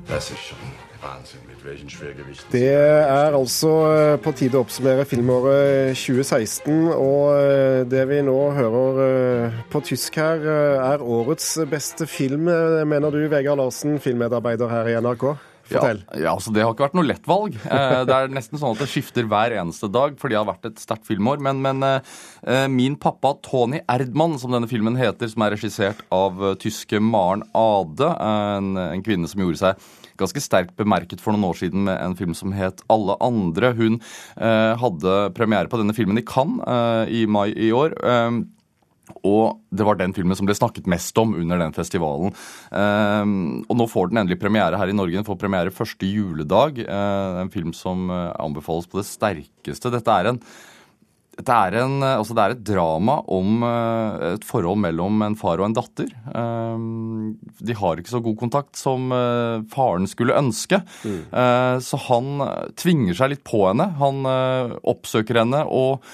Das 0.09 0.31
ist 0.31 0.41
schon 0.41 0.59
Wahnsinn, 1.01 1.41
mit 1.49 1.65
welchen 1.65 1.89
Schwergewichten 1.89 2.51
Det 2.51 2.73
er 2.73 3.35
altså 3.35 3.71
eh, 3.89 4.19
på 4.19 4.33
tide 4.33 4.59
å 4.59 4.65
oppsummere 4.67 5.07
filmåret 5.09 5.97
2016. 5.97 6.91
Og 6.93 7.31
eh, 7.39 7.85
det 7.89 8.03
vi 8.11 8.21
nå 8.27 8.37
hører 8.57 9.01
eh, 9.05 9.63
på 9.73 9.81
tysk 9.81 10.19
her, 10.21 10.45
er 10.93 11.01
årets 11.01 11.55
beste 11.71 12.07
film, 12.07 12.51
mener 12.85 13.15
du, 13.15 13.23
Vegard 13.31 13.63
Larsen, 13.63 14.01
filmmedarbeider 14.01 14.69
her 14.69 14.93
i 14.93 14.99
NRK? 15.01 15.31
Fortell. 15.71 16.03
Ja, 16.11 16.21
ja, 16.25 16.35
altså 16.35 16.53
Det 16.55 16.65
har 16.65 16.75
ikke 16.75 16.87
vært 16.89 16.99
noe 16.99 17.09
lett 17.09 17.31
valg. 17.31 17.57
Eh, 17.65 17.97
det 18.09 18.17
er 18.17 18.35
nesten 18.35 18.61
sånn 18.61 18.77
at 18.77 18.83
det 18.83 18.91
skifter 18.91 19.29
hver 19.31 19.57
eneste 19.61 19.91
dag, 19.93 20.19
fordi 20.21 20.37
det 20.37 20.41
har 20.43 20.51
vært 20.51 20.71
et 20.71 20.83
sterkt 20.83 21.09
filmår. 21.09 21.41
Men, 21.47 21.63
men 21.65 21.87
eh, 21.87 22.67
min 22.73 22.99
pappa 23.01 23.37
Tony 23.47 23.83
Erdmann, 23.91 24.39
som 24.43 24.55
denne 24.55 24.71
filmen 24.71 24.99
heter, 25.01 25.31
som 25.33 25.47
er 25.47 25.57
regissert 25.57 26.05
av 26.15 26.43
eh, 26.43 26.59
tyske 26.61 27.01
Maren 27.03 27.47
Ade, 27.57 28.13
en, 28.21 28.77
en 28.81 29.07
kvinne 29.07 29.31
som 29.31 29.43
gjorde 29.45 29.63
seg 29.63 29.91
ganske 30.21 30.43
sterkt 30.45 30.77
bemerket 30.79 31.23
for 31.23 31.35
noen 31.35 31.49
år 31.51 31.59
siden 31.63 31.87
med 31.89 31.97
en 31.97 32.17
film 32.19 32.37
som 32.37 32.55
het 32.57 32.83
Alle 32.93 33.17
andre. 33.25 33.73
Hun 33.79 33.99
eh, 34.37 34.73
hadde 34.81 35.19
premiere 35.37 35.71
på 35.71 35.81
denne 35.81 35.97
filmen 35.97 36.21
i 36.21 36.27
Cannes 36.27 36.65
eh, 36.67 37.21
i 37.23 37.27
mai 37.31 37.51
i 37.55 37.71
år. 37.77 37.97
Eh, 37.97 38.41
og 39.27 39.61
det 39.71 39.87
var 39.87 39.99
den 40.01 40.15
filmen 40.17 40.37
som 40.39 40.49
ble 40.49 40.57
snakket 40.57 40.89
mest 40.91 41.17
om 41.21 41.35
under 41.39 41.61
den 41.61 41.77
festivalen. 41.77 42.35
Um, 42.71 43.63
og 43.69 43.79
nå 43.79 43.87
får 43.91 44.11
den 44.11 44.25
endelig 44.25 44.41
premiere 44.43 44.81
her 44.81 44.91
i 44.91 44.97
Norge. 44.97 45.19
Den 45.19 45.29
får 45.29 45.41
premiere 45.41 45.75
første 45.75 46.09
juledag. 46.09 46.83
Uh, 46.87 47.45
en 47.45 47.53
film 47.53 47.75
som 47.77 48.09
uh, 48.11 48.33
anbefales 48.41 48.91
på 48.91 49.01
det 49.01 49.09
sterkeste. 49.11 49.95
Dette 49.95 50.21
er 50.21 50.35
en 50.35 50.45
det 51.41 51.55
er, 51.55 51.73
en, 51.81 52.03
altså 52.05 52.35
det 52.37 52.43
er 52.43 52.53
et 52.53 52.65
drama 52.69 53.15
om 53.33 53.63
uh, 53.65 54.35
et 54.35 54.43
forhold 54.45 54.77
mellom 54.83 55.23
en 55.25 55.37
far 55.41 55.63
og 55.63 55.71
en 55.71 55.77
datter. 55.79 56.11
Um, 56.35 57.39
de 57.65 57.77
har 57.79 58.03
ikke 58.03 58.13
så 58.13 58.21
god 58.21 58.37
kontakt 58.43 58.77
som 58.77 59.09
faren 59.73 60.11
skulle 60.11 60.37
ønske. 60.37 60.83
Mm. 61.07 61.23
Så 61.85 62.01
han 62.09 62.43
tvinger 62.77 63.17
seg 63.17 63.33
litt 63.33 63.45
på 63.47 63.63
henne. 63.69 63.87
Han 64.01 64.27
oppsøker 64.91 65.41
henne 65.41 65.63
og 65.65 66.05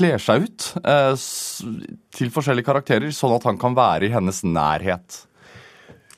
kler 0.00 0.22
seg 0.22 0.46
ut 0.48 0.68
eh, 0.80 1.12
til 2.16 2.32
forskjellige 2.32 2.68
karakterer, 2.68 3.12
sånn 3.14 3.36
at 3.36 3.46
han 3.48 3.60
kan 3.60 3.76
være 3.76 4.08
i 4.08 4.14
hennes 4.14 4.42
nærhet. 4.46 5.24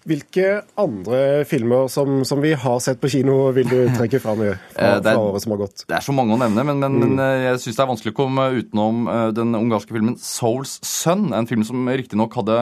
Hvilke 0.02 0.64
andre 0.82 1.44
filmer 1.46 1.86
som, 1.92 2.24
som, 2.26 2.40
vi 2.42 2.56
har 2.58 2.78
sett 2.82 2.98
på 2.98 3.10
kino, 3.12 3.36
vil 3.54 3.68
du 3.70 3.76
trekke 3.94 4.18
fram 4.22 4.40
fra, 4.40 4.54
eh, 4.74 4.96
fra 4.98 5.14
året 5.14 5.44
som 5.44 5.54
har 5.54 5.60
gått? 5.60 5.84
Det 5.86 5.94
er 5.94 6.02
så 6.02 6.14
mange 6.16 6.34
å 6.34 6.40
nevne, 6.40 6.64
men, 6.66 6.80
men, 6.82 6.96
mm. 6.96 7.04
men 7.04 7.22
eh, 7.22 7.42
jeg 7.44 7.60
syns 7.62 7.78
det 7.78 7.84
er 7.84 7.90
vanskelig 7.92 8.12
å 8.14 8.16
komme 8.18 8.46
utenom 8.56 9.06
eh, 9.12 9.26
den 9.36 9.54
ungarske 9.54 9.94
filmen 9.94 10.16
'Souls 10.18 10.80
Son'. 10.82 11.28
En 11.38 11.46
film 11.46 11.62
som 11.68 11.86
riktignok 11.86 12.34
hadde 12.40 12.56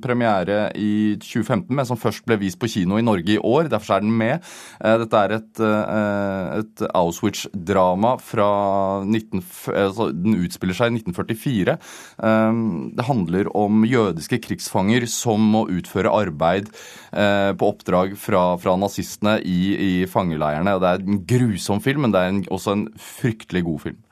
premiere 0.00 0.70
i 0.80 1.18
2015, 1.20 1.68
men 1.76 1.88
som 1.90 2.00
først 2.00 2.24
ble 2.24 2.38
vist 2.40 2.60
på 2.62 2.70
kino 2.72 2.96
i 2.96 3.04
Norge 3.04 3.36
i 3.36 3.42
år. 3.42 3.68
Derfor 3.68 3.98
er 3.98 4.06
den 4.06 4.16
med. 4.16 4.48
Dette 4.80 5.20
er 5.20 5.36
et, 5.36 5.60
et 5.60 6.86
Auschwitz-drama 6.88 8.16
fra 8.24 8.48
19... 9.04 9.44
Altså, 9.74 10.08
den 10.14 10.40
utspiller 10.40 10.76
seg 10.76 10.94
i 10.94 11.02
1944. 11.02 11.76
Det 12.96 13.06
handler 13.08 13.50
om 13.58 13.84
jødiske 13.88 14.40
krigsfanger 14.46 15.04
som 15.10 15.44
må 15.52 15.66
utføre 15.68 16.12
arbeid 16.14 16.72
på 17.08 17.68
oppdrag 17.70 18.10
fra, 18.20 18.42
fra 18.60 18.74
nazistene 18.76 19.38
i, 19.40 19.60
i, 19.72 19.92
fangeleirene. 20.10 20.74
Det 20.82 20.90
er 20.90 21.06
en 21.06 21.22
grusom 21.30 21.80
film, 21.80 22.02
men 22.04 22.12
det 22.12 22.20
er 22.20 22.34
en, 22.34 22.42
også 22.52 22.74
en 22.76 22.82
fryktelig 23.00 23.62
god 23.64 23.78
film. 23.86 24.02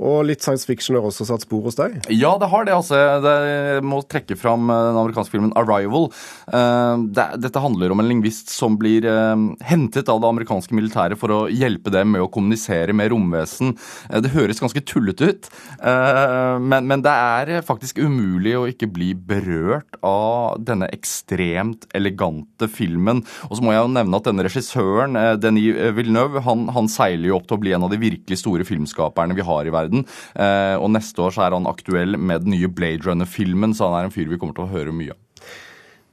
Og 0.00 0.24
litt 0.24 0.40
science 0.40 0.64
fiction 0.64 0.96
har 0.96 1.04
også 1.04 1.26
satt 1.28 1.44
spor 1.44 1.66
hos 1.66 1.76
deg? 1.76 1.98
Ja, 2.08 2.32
det 2.40 2.48
har 2.48 2.64
det. 2.64 2.72
altså. 2.72 2.96
Jeg 2.96 3.84
må 3.84 4.00
trekke 4.08 4.36
fram 4.38 4.70
eh, 4.72 4.84
den 4.88 5.00
amerikanske 5.02 5.34
filmen 5.34 5.52
'Arrival'. 5.52 6.08
Eh, 6.48 7.04
dette 7.36 7.60
handler 7.60 7.92
om 7.92 8.00
en 8.00 8.08
lingvist 8.08 8.48
som 8.52 8.78
blir 8.80 9.04
eh, 9.04 9.44
hentet 9.68 10.08
av 10.08 10.22
det 10.22 10.30
amerikanske 10.32 10.76
militæret 10.76 11.20
for 11.20 11.34
å 11.34 11.40
hjelpe 11.52 11.92
dem 11.92 12.14
med 12.14 12.24
å 12.24 12.30
kommunisere 12.32 12.96
med 12.96 13.12
romvesen. 13.12 13.76
Det 14.08 14.32
høres 14.32 14.60
ganske 14.62 14.80
tullete 14.86 15.28
ut, 15.30 15.48
men 15.80 17.02
det 17.04 17.12
er 17.12 17.64
faktisk 17.66 17.98
umulig 18.00 18.54
å 18.56 18.66
ikke 18.70 18.88
bli 18.90 19.10
berørt 19.14 19.98
av 20.06 20.60
denne 20.64 20.88
ekstremt 20.94 21.86
elegante 21.96 22.68
filmen. 22.70 23.22
Og 23.48 23.58
så 23.58 23.64
må 23.64 23.74
jeg 23.74 23.82
jo 23.82 23.92
nevne 23.92 24.20
at 24.20 24.28
denne 24.28 24.46
regissøren, 24.46 25.18
Denis 25.42 25.76
Villeneuve, 25.96 26.42
han, 26.46 26.66
han 26.74 26.90
seiler 26.90 27.30
jo 27.30 27.38
opp 27.38 27.48
til 27.50 27.58
å 27.58 27.62
bli 27.64 27.74
en 27.76 27.86
av 27.86 27.92
de 27.92 28.00
virkelig 28.00 28.40
store 28.42 28.66
filmskaperne 28.68 29.36
vi 29.36 29.46
har 29.46 29.49
i 29.66 29.74
verden. 29.74 30.06
Eh, 30.34 30.76
og 30.78 30.92
neste 30.94 31.26
år 31.26 31.34
så 31.36 31.46
er 31.46 31.56
han 31.56 31.68
aktuell 31.70 32.18
med 32.18 32.46
den 32.46 32.56
nye 32.56 32.70
Blade 32.70 33.06
Runner-filmen, 33.06 33.74
så 33.76 33.90
han 33.90 33.98
er 34.00 34.08
en 34.08 34.14
fyr 34.14 34.30
vi 34.30 34.40
kommer 34.40 34.56
til 34.56 34.68
å 34.68 34.72
høre 34.74 34.94
mye 34.94 35.16
av. 35.16 35.20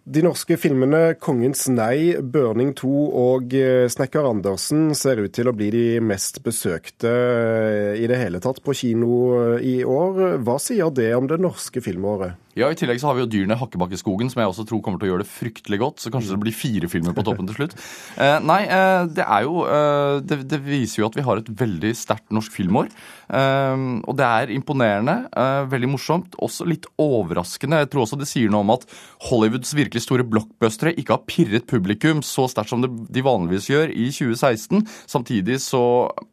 De 0.07 0.21
norske 0.23 0.55
filmene 0.55 1.17
'Kongens 1.19 1.65
nei', 1.67 2.15
'Burning 2.23 2.69
2' 2.79 2.91
og 3.11 3.51
eh, 3.51 3.89
'Snekker 3.91 4.23
Andersen' 4.23 4.95
ser 4.95 5.19
ut 5.19 5.33
til 5.35 5.51
å 5.51 5.55
bli 5.57 5.67
de 5.73 5.99
mest 5.99 6.39
besøkte 6.45 7.11
eh, 7.11 7.99
i 7.99 8.07
det 8.07 8.15
hele 8.15 8.39
tatt 8.39 8.63
på 8.63 8.71
kino 8.71 9.59
i 9.59 9.81
år. 9.83 10.39
Hva 10.47 10.55
sier 10.63 10.95
det 10.95 11.11
om 11.17 11.27
det 11.27 11.41
norske 11.43 11.83
filmåret? 11.83 12.39
Ja, 12.57 12.71
I 12.73 12.77
tillegg 12.77 12.97
så 12.97 13.11
har 13.11 13.17
vi 13.17 13.21
jo 13.21 13.29
dyrene 13.29 13.57
Hakkebakkeskogen, 13.59 14.31
som 14.33 14.41
jeg 14.41 14.49
også 14.49 14.63
tror 14.65 14.79
kommer 14.81 14.97
til 14.97 15.11
å 15.11 15.11
gjøre 15.11 15.21
det 15.21 15.29
fryktelig 15.29 15.77
godt. 15.77 16.01
Så 16.01 16.09
kanskje 16.13 16.33
det 16.33 16.41
blir 16.41 16.55
fire 16.57 16.89
filmer 16.89 17.13
på 17.13 17.25
toppen 17.27 17.49
til 17.49 17.59
slutt. 17.59 17.77
Eh, 18.17 18.39
nei, 18.41 18.63
eh, 18.71 19.03
det 19.13 19.21
er 19.21 19.43
jo 19.45 19.59
eh, 19.69 20.17
det, 20.25 20.39
det, 20.49 20.57
viser 20.65 21.03
jo 21.03 21.07
at 21.09 21.17
vi 21.17 21.23
har 21.25 21.37
et 21.37 21.49
veldig 21.59 21.91
sterkt 21.95 22.31
norsk 22.33 22.49
filmår. 22.55 22.87
Eh, 23.29 23.83
og 24.09 24.15
det 24.17 24.25
er 24.25 24.53
imponerende. 24.55 25.15
Eh, 25.37 25.67
veldig 25.69 25.89
morsomt. 25.91 26.37
Også 26.41 26.65
litt 26.65 26.87
overraskende. 27.01 27.83
Jeg 27.83 27.91
tror 27.93 28.07
også 28.07 28.17
det 28.17 28.29
sier 28.29 28.49
noe 28.49 28.65
om 28.65 28.73
at 28.73 28.87
Hollywoods 29.27 29.75
virkelig 29.77 29.96
store 30.03 30.25
blockbustere 30.27 30.95
ikke 30.97 31.15
har 31.15 31.25
pirret 31.29 31.67
publikum 31.69 32.23
så 32.25 32.47
sterkt 32.51 32.73
som 32.73 32.83
de 32.83 33.25
vanligvis 33.25 33.69
gjør 33.71 33.93
i 33.93 34.09
2016. 34.13 34.83
Samtidig 35.09 35.59
så 35.63 35.81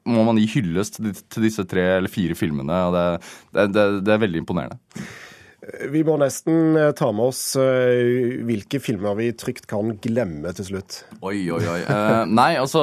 må 0.09 0.24
man 0.27 0.40
gi 0.40 0.48
hyllest 0.57 1.00
til 1.00 1.46
disse 1.46 1.66
tre 1.68 1.87
eller 1.98 2.12
fire 2.12 2.37
filmene. 2.38 2.81
og 2.88 2.96
det, 2.96 3.68
det, 3.74 3.87
det 4.07 4.16
er 4.16 4.24
veldig 4.27 4.44
imponerende. 4.44 4.81
Vi 5.64 6.03
må 6.05 6.16
nesten 6.20 6.77
eh, 6.77 6.90
ta 6.96 7.09
med 7.14 7.31
oss 7.31 7.40
eh, 7.61 8.40
hvilke 8.44 8.81
filmer 8.83 9.16
vi 9.16 9.31
trygt 9.38 9.66
kan 9.70 9.94
glemme 10.03 10.53
til 10.57 10.68
slutt. 10.68 10.98
Oi, 11.24 11.46
oi, 11.55 11.61
oi. 11.62 11.79
Eh, 11.81 12.24
nei, 12.29 12.50
altså, 12.61 12.83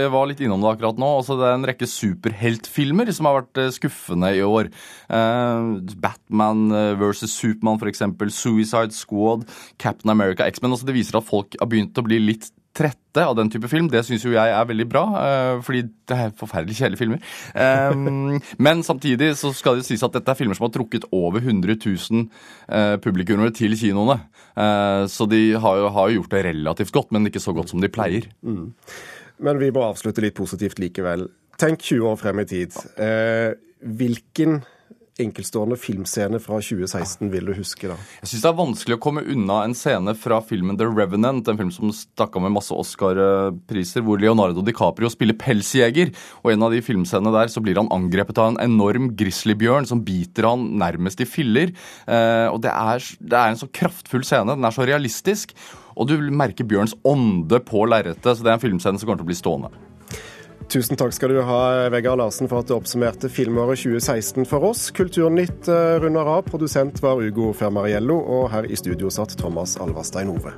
jeg 0.00 0.10
var 0.14 0.26
litt 0.30 0.42
innom 0.42 0.64
det 0.64 0.72
akkurat 0.72 0.98
nå. 0.98 1.10
Altså, 1.20 1.38
det 1.38 1.46
er 1.46 1.58
en 1.58 1.68
rekke 1.68 1.88
superheltfilmer 1.90 3.12
som 3.14 3.30
har 3.30 3.38
vært 3.40 3.62
eh, 3.62 3.72
skuffende 3.76 4.32
i 4.34 4.42
år. 4.42 4.72
Eh, 5.14 5.70
Batman 6.02 6.66
versus 6.98 7.36
Supermann, 7.38 7.78
f.eks. 7.78 8.02
Suicide 8.34 8.96
Squad, 8.96 9.46
Captain 9.78 10.10
America, 10.14 10.48
X-Men. 10.48 10.74
Altså, 10.74 10.88
det 10.88 10.98
viser 10.98 11.20
at 11.20 11.28
folk 11.28 11.58
har 11.60 11.70
begynt 11.70 11.98
å 11.98 12.06
bli 12.08 12.22
litt 12.32 12.50
trette 12.78 13.24
av 13.24 13.34
den 13.38 13.50
type 13.50 13.68
film. 13.70 13.88
Det 13.90 14.04
syns 14.06 14.24
jo 14.26 14.34
jeg 14.34 14.54
er 14.54 14.68
veldig 14.68 14.86
bra, 14.90 15.04
uh, 15.18 15.54
fordi 15.64 15.84
det 16.08 16.18
er 16.18 16.34
forferdelig 16.38 16.78
kjedelige 16.78 17.02
filmer. 17.02 17.22
Um, 17.54 18.38
men 18.62 18.84
samtidig 18.86 19.32
så 19.40 19.52
skal 19.56 19.80
det 19.80 19.88
sies 19.88 20.04
at 20.06 20.14
dette 20.14 20.32
er 20.32 20.38
filmer 20.38 20.58
som 20.58 20.68
har 20.68 20.74
trukket 20.76 21.08
over 21.14 21.42
100 21.42 21.78
000 21.84 22.26
uh, 22.70 22.96
publikummere 23.02 23.54
til 23.56 23.76
kinoene. 23.78 24.20
Så 25.06 25.28
de 25.30 25.52
har 25.54 25.76
jo, 25.78 25.88
gjort 26.16 26.32
det 26.32 26.40
relativt 26.48 26.90
godt, 26.90 27.12
men 27.14 27.28
ikke 27.28 27.42
så 27.42 27.52
godt 27.54 27.70
som 27.70 27.78
de 27.78 27.90
pleier. 27.94 28.24
Mm. 28.42 28.72
Men 29.46 29.60
vi 29.60 29.68
må 29.70 29.84
avslutte 29.86 30.24
litt 30.24 30.34
positivt 30.34 30.80
likevel. 30.82 31.28
Tenk 31.62 31.84
20 31.84 32.08
år 32.10 32.18
frem 32.18 32.42
i 32.42 32.46
tid. 32.50 32.74
hvilken 33.78 34.58
enkeltstående 35.22 35.78
filmscene 35.80 36.40
fra 36.42 36.58
2016 36.62 37.30
vil 37.32 37.48
du 37.48 37.54
huske, 37.56 37.90
da? 37.90 37.96
Jeg 38.22 38.30
syns 38.30 38.44
det 38.44 38.50
er 38.50 38.58
vanskelig 38.58 38.98
å 38.98 39.02
komme 39.02 39.24
unna 39.26 39.60
en 39.66 39.74
scene 39.76 40.14
fra 40.18 40.40
filmen 40.44 40.78
The 40.78 40.86
Revenant, 40.88 41.48
en 41.50 41.60
film 41.60 41.72
som 41.74 41.92
stakk 41.94 42.38
av 42.38 42.44
med 42.46 42.54
masse 42.56 42.74
Oscar-priser, 42.74 44.04
hvor 44.06 44.20
Leonardo 44.22 44.64
DiCaprio 44.66 45.10
spiller 45.12 45.38
pelsjeger. 45.38 46.12
Og 46.44 46.52
en 46.52 46.66
av 46.66 46.74
de 46.74 46.82
filmscenene 46.84 47.34
der 47.34 47.52
så 47.52 47.62
blir 47.64 47.80
han 47.80 47.90
angrepet 47.94 48.38
av 48.38 48.52
en 48.52 48.62
enorm 48.62 49.10
grizzlybjørn 49.18 49.88
som 49.90 50.04
biter 50.06 50.48
han 50.48 50.68
nærmest 50.80 51.24
i 51.24 51.28
filler. 51.28 51.74
Eh, 52.06 52.46
og 52.52 52.62
det 52.64 52.72
er, 52.72 53.10
det 53.18 53.42
er 53.42 53.52
en 53.52 53.60
så 53.60 53.70
kraftfull 53.80 54.26
scene. 54.26 54.54
Den 54.54 54.68
er 54.68 54.74
så 54.74 54.86
realistisk. 54.88 55.56
Og 55.98 56.06
du 56.10 56.18
merker 56.30 56.66
Bjørns 56.68 56.94
ånde 57.06 57.58
på 57.66 57.82
lerretet, 57.90 58.30
så 58.30 58.44
det 58.44 58.52
er 58.52 58.58
en 58.58 58.62
filmscene 58.62 59.00
som 59.00 59.08
kommer 59.08 59.22
til 59.24 59.26
å 59.26 59.32
bli 59.32 59.42
stående. 59.42 59.87
Tusen 60.68 60.98
takk 61.00 61.14
skal 61.16 61.32
du 61.32 61.38
ha, 61.48 61.60
Vegard 61.88 62.20
Larsen, 62.20 62.48
for 62.50 62.60
at 62.60 62.68
du 62.68 62.74
oppsummerte 62.76 63.30
filmåret 63.32 63.80
2016 63.80 64.44
for 64.50 64.66
oss. 64.68 64.90
Kulturnytt 64.92 65.64
eh, 65.72 65.96
runder 66.02 66.28
av. 66.28 66.42
Produsent 66.50 67.00
var 67.00 67.22
Ugo 67.24 67.54
Fermariello, 67.56 68.18
og 68.20 68.50
her 68.52 68.68
i 68.68 68.76
studio 68.76 69.08
satt 69.08 69.32
Thomas 69.40 69.78
Alverstein 69.80 70.28
Ove. 70.34 70.52